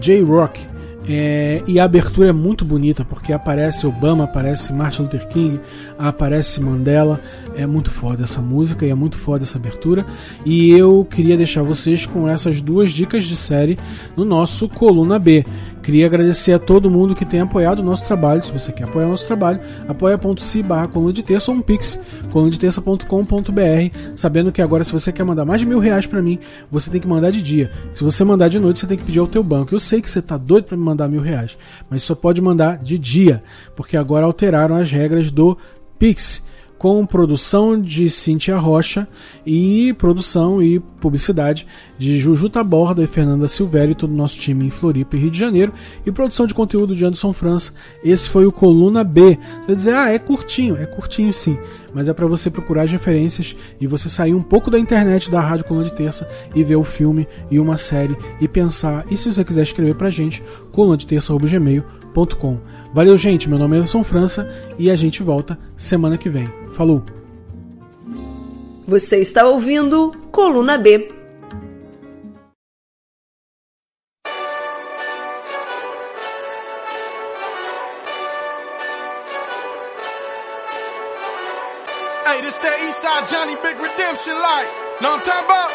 J-Rock. 0.00 0.72
É, 1.08 1.62
e 1.66 1.80
a 1.80 1.84
abertura 1.84 2.28
é 2.28 2.32
muito 2.32 2.64
bonita 2.64 3.04
porque 3.04 3.32
aparece 3.32 3.86
Obama, 3.86 4.24
aparece 4.24 4.72
Martin 4.72 5.02
Luther 5.02 5.28
King, 5.28 5.60
aparece 5.98 6.60
Mandela. 6.60 7.20
É 7.56 7.66
muito 7.66 7.90
foda 7.90 8.24
essa 8.24 8.40
música 8.40 8.86
e 8.86 8.90
é 8.90 8.94
muito 8.94 9.16
foda 9.16 9.44
essa 9.44 9.58
abertura. 9.58 10.06
E 10.44 10.70
eu 10.70 11.06
queria 11.08 11.36
deixar 11.36 11.62
vocês 11.62 12.06
com 12.06 12.28
essas 12.28 12.60
duas 12.60 12.92
dicas 12.92 13.24
de 13.24 13.36
série 13.36 13.78
no 14.16 14.24
nosso 14.24 14.68
Coluna 14.68 15.18
B. 15.18 15.44
Queria 15.82 16.06
agradecer 16.06 16.52
a 16.52 16.58
todo 16.60 16.90
mundo 16.90 17.14
que 17.14 17.24
tem 17.24 17.40
apoiado 17.40 17.80
o 17.80 17.82
nosso 17.82 18.06
trabalho. 18.06 18.42
Se 18.42 18.52
você 18.52 18.70
quer 18.70 18.84
apoiar 18.84 19.06
o 19.06 19.10
nosso 19.10 19.26
trabalho, 19.26 19.60
apoia.se 19.88 20.62
barra 20.62 20.86
coluna 20.86 21.12
de 21.12 21.22
terça 21.24 21.50
ou 21.50 21.56
um 21.56 21.60
pix, 21.60 21.98
colunadeterça.com.br, 22.30 23.96
sabendo 24.14 24.52
que 24.52 24.62
agora 24.62 24.84
se 24.84 24.92
você 24.92 25.10
quer 25.10 25.24
mandar 25.24 25.44
mais 25.44 25.60
de 25.60 25.66
mil 25.66 25.80
reais 25.80 26.06
para 26.06 26.22
mim, 26.22 26.38
você 26.70 26.88
tem 26.88 27.00
que 27.00 27.08
mandar 27.08 27.32
de 27.32 27.42
dia. 27.42 27.70
Se 27.94 28.04
você 28.04 28.22
mandar 28.22 28.48
de 28.48 28.60
noite, 28.60 28.78
você 28.78 28.86
tem 28.86 28.96
que 28.96 29.04
pedir 29.04 29.18
ao 29.18 29.26
teu 29.26 29.42
banco. 29.42 29.74
Eu 29.74 29.80
sei 29.80 30.00
que 30.00 30.08
você 30.08 30.22
tá 30.22 30.36
doido 30.36 30.64
para 30.64 30.76
me 30.76 30.84
mandar 30.84 31.08
mil 31.08 31.20
reais, 31.20 31.58
mas 31.90 32.02
só 32.02 32.14
pode 32.14 32.40
mandar 32.40 32.78
de 32.78 32.96
dia, 32.96 33.42
porque 33.74 33.96
agora 33.96 34.24
alteraram 34.24 34.76
as 34.76 34.90
regras 34.90 35.32
do 35.32 35.58
Pix 35.98 36.44
com 36.82 37.06
produção 37.06 37.80
de 37.80 38.10
Cintia 38.10 38.56
Rocha 38.56 39.06
e 39.46 39.92
produção 39.92 40.60
e 40.60 40.80
publicidade 40.80 41.64
de 41.96 42.18
Juju 42.18 42.50
Taborda 42.50 43.04
e 43.04 43.06
Fernanda 43.06 43.46
Silvério 43.46 43.92
e 43.92 43.94
todo 43.94 44.10
o 44.10 44.16
nosso 44.16 44.36
time 44.36 44.66
em 44.66 44.70
Floripa 44.70 45.14
e 45.14 45.20
Rio 45.20 45.30
de 45.30 45.38
Janeiro 45.38 45.72
e 46.04 46.10
produção 46.10 46.44
de 46.44 46.52
conteúdo 46.52 46.96
de 46.96 47.04
Anderson 47.04 47.32
França. 47.32 47.72
Esse 48.02 48.28
foi 48.28 48.46
o 48.46 48.50
Coluna 48.50 49.04
B. 49.04 49.38
Você 49.60 49.66
vai 49.68 49.76
dizer, 49.76 49.94
ah, 49.94 50.10
é 50.10 50.18
curtinho, 50.18 50.76
é 50.76 50.84
curtinho 50.84 51.32
sim, 51.32 51.56
mas 51.94 52.08
é 52.08 52.12
para 52.12 52.26
você 52.26 52.50
procurar 52.50 52.82
as 52.82 52.90
referências 52.90 53.54
e 53.80 53.86
você 53.86 54.08
sair 54.08 54.34
um 54.34 54.42
pouco 54.42 54.68
da 54.68 54.76
internet 54.76 55.30
da 55.30 55.40
Rádio 55.40 55.66
Coluna 55.66 55.86
de 55.86 55.92
Terça 55.92 56.28
e 56.52 56.64
ver 56.64 56.74
o 56.74 56.82
filme 56.82 57.28
e 57.48 57.60
uma 57.60 57.76
série 57.76 58.16
e 58.40 58.48
pensar. 58.48 59.04
E 59.08 59.16
se 59.16 59.30
você 59.30 59.44
quiser 59.44 59.62
escrever 59.62 59.94
pra 59.94 60.10
gente, 60.10 60.42
colunadeterça.gmail.com. 62.12 62.60
Valeu, 62.92 63.16
gente. 63.16 63.48
Meu 63.48 63.58
nome 63.58 63.76
é 63.76 63.78
Anderson 63.78 64.04
França 64.04 64.48
e 64.78 64.90
a 64.90 64.96
gente 64.96 65.22
volta 65.22 65.58
semana 65.76 66.18
que 66.18 66.28
vem. 66.28 66.48
Falou! 66.72 67.02
Você 68.86 69.18
está 69.18 69.46
ouvindo 69.46 70.12
Coluna 70.30 70.76
B. 70.76 71.10
Hey, 82.24 82.40
this 82.40 82.58
that 82.58 82.78
Eastside 82.80 83.30
Johnny 83.30 83.56
Big 83.56 83.76
Redemption 83.80 84.34
like. 84.34 84.68
Know 85.00 85.10
what 85.10 85.20
I'm 85.20 85.24
talking 85.24 85.44
about? 85.44 85.70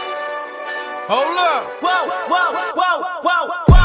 Hold 1.07 1.37
up. 1.37 1.63
Whoa, 1.81 2.09
whoa, 2.27 2.53
whoa, 2.75 3.21
whoa, 3.23 3.47
whoa. 3.69 3.76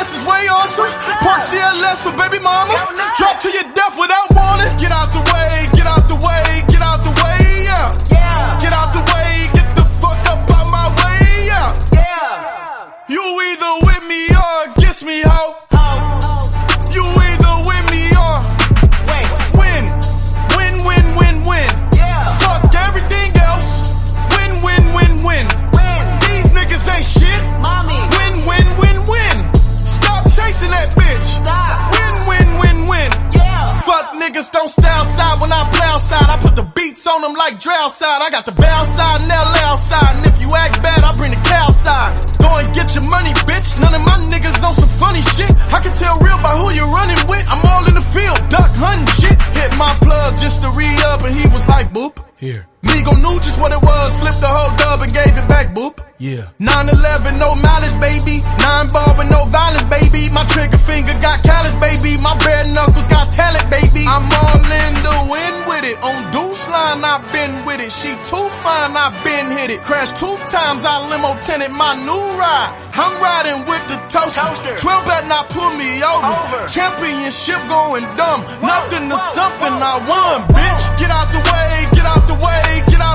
VVS 0.00 0.16
is 0.16 0.24
way 0.24 0.48
awesome. 0.48 0.90
Park 1.20 1.42
CLS 1.42 2.02
for 2.02 2.16
baby 2.16 2.42
mama. 2.42 2.72
Drop 3.16 3.38
to 3.40 3.50
your 3.50 3.64
death 3.74 3.98
without 3.98 4.32
warning. 4.34 4.76
Get 4.76 4.92
out 4.92 5.12
the 5.12 5.20
way, 5.20 5.68
get 5.76 5.86
out 5.86 6.08
the 6.08 6.16
way, 6.16 6.64
like 37.50 37.90
side, 37.90 38.22
I 38.22 38.30
got 38.30 38.46
the 38.46 38.52
bow 38.52 38.82
side 38.82 39.20
and 39.20 39.30
the 39.30 39.34
loud. 39.34 39.78
And 40.14 40.26
if 40.26 40.40
you 40.40 40.48
act 40.54 40.82
bad, 40.82 41.02
I 41.02 41.10
bring 41.18 41.34
the 41.34 41.42
cow 41.42 41.70
side. 41.74 42.14
Go 42.38 42.46
and 42.46 42.68
get 42.74 42.94
your 42.94 43.02
money, 43.10 43.34
bitch. 43.46 43.80
None 43.82 43.94
of 43.94 44.02
my 44.06 44.18
niggas 44.30 44.62
on 44.62 44.74
some 44.74 44.92
funny 45.02 45.22
shit. 45.34 45.50
I 45.74 45.80
can 45.82 45.94
tell 45.94 46.14
real 46.22 46.38
by 46.38 46.54
who 46.54 46.70
you're 46.70 46.90
running 46.94 47.18
with. 47.26 47.42
I'm 47.50 47.62
all 47.66 47.84
in 47.90 47.94
the 47.94 48.06
field, 48.06 48.38
duck 48.50 48.70
hunting 48.78 49.10
shit. 49.18 49.36
Hit 49.56 49.70
my 49.78 49.90
plug 49.98 50.38
just 50.38 50.62
to 50.62 50.68
re 50.78 50.86
up, 51.10 51.26
and 51.26 51.34
he 51.34 51.46
was 51.50 51.66
like, 51.66 51.92
boop. 51.92 52.22
Here. 52.38 52.66
Legal 52.82 53.16
knew 53.18 53.34
just 53.42 53.60
what 53.60 53.72
it 53.72 53.82
was, 53.82 54.08
flipped 54.20 54.40
the 54.40 54.48
whole 54.48 54.72
dub 54.76 55.02
and 55.02 55.12
gave 55.12 55.34
it 55.36 55.48
back, 55.48 55.74
boop. 55.74 55.98
Yeah. 56.20 56.52
9-11, 56.60 57.40
no 57.40 57.48
malice, 57.64 57.96
baby. 57.96 58.44
Nine 58.60 58.92
ball 58.92 59.16
with 59.16 59.32
no 59.32 59.48
violence, 59.48 59.88
baby. 59.88 60.28
My 60.36 60.44
trigger 60.52 60.76
finger 60.84 61.16
got 61.16 61.40
callous, 61.40 61.72
baby. 61.80 62.20
My 62.20 62.36
bare 62.44 62.60
knuckles 62.76 63.08
got 63.08 63.32
talent, 63.32 63.64
baby. 63.72 64.04
I'm 64.04 64.28
all 64.28 64.60
in 64.60 65.00
the 65.00 65.16
wind 65.32 65.64
with 65.64 65.88
it. 65.88 65.96
On 66.04 66.20
deuce 66.28 66.68
line, 66.68 67.00
I've 67.00 67.24
been 67.32 67.64
with 67.64 67.80
it. 67.80 67.88
She 67.88 68.12
too 68.28 68.46
fine, 68.60 68.92
I've 69.00 69.16
been 69.24 69.48
hit 69.56 69.72
it. 69.72 69.80
Crashed 69.80 70.20
two 70.20 70.36
times, 70.52 70.84
I 70.84 71.08
limo 71.08 71.40
tenant 71.40 71.72
my 71.72 71.96
new 71.96 72.24
ride. 72.36 72.68
I'm 72.92 73.16
riding 73.16 73.64
with 73.64 73.80
the 73.88 73.96
toaster. 74.12 74.44
Toaster. 74.44 74.76
12 74.76 75.06
bet 75.08 75.24
not 75.24 75.48
pull 75.48 75.72
me 75.72 76.04
over. 76.04 76.36
Over. 76.36 76.68
Championship 76.68 77.64
going 77.72 78.04
dumb. 78.20 78.44
Nothing 78.60 79.08
to 79.08 79.16
something 79.32 79.72
I 79.72 79.96
won, 80.04 80.44
bitch. 80.52 80.82
Get 81.00 81.08
out 81.08 81.32
the 81.32 81.40
way, 81.48 81.72
get 81.96 82.04
out 82.04 82.28
the 82.28 82.36
way, 82.44 82.84
get 82.92 83.00
out 83.00 83.09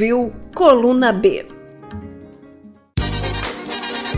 ouviu 0.00 0.32
Coluna 0.54 1.12
B. 1.12 1.44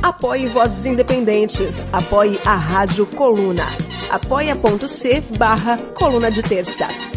Apoie 0.01 0.47
Vozes 0.47 0.87
Independentes. 0.87 1.88
Apoie 1.92 2.38
a 2.47 2.55
Rádio 2.55 3.05
Coluna. 3.07 3.64
apoia.c 4.11 5.21
barra 5.37 5.79
Coluna 5.95 6.31
de 6.31 6.42
Terça. 6.42 7.12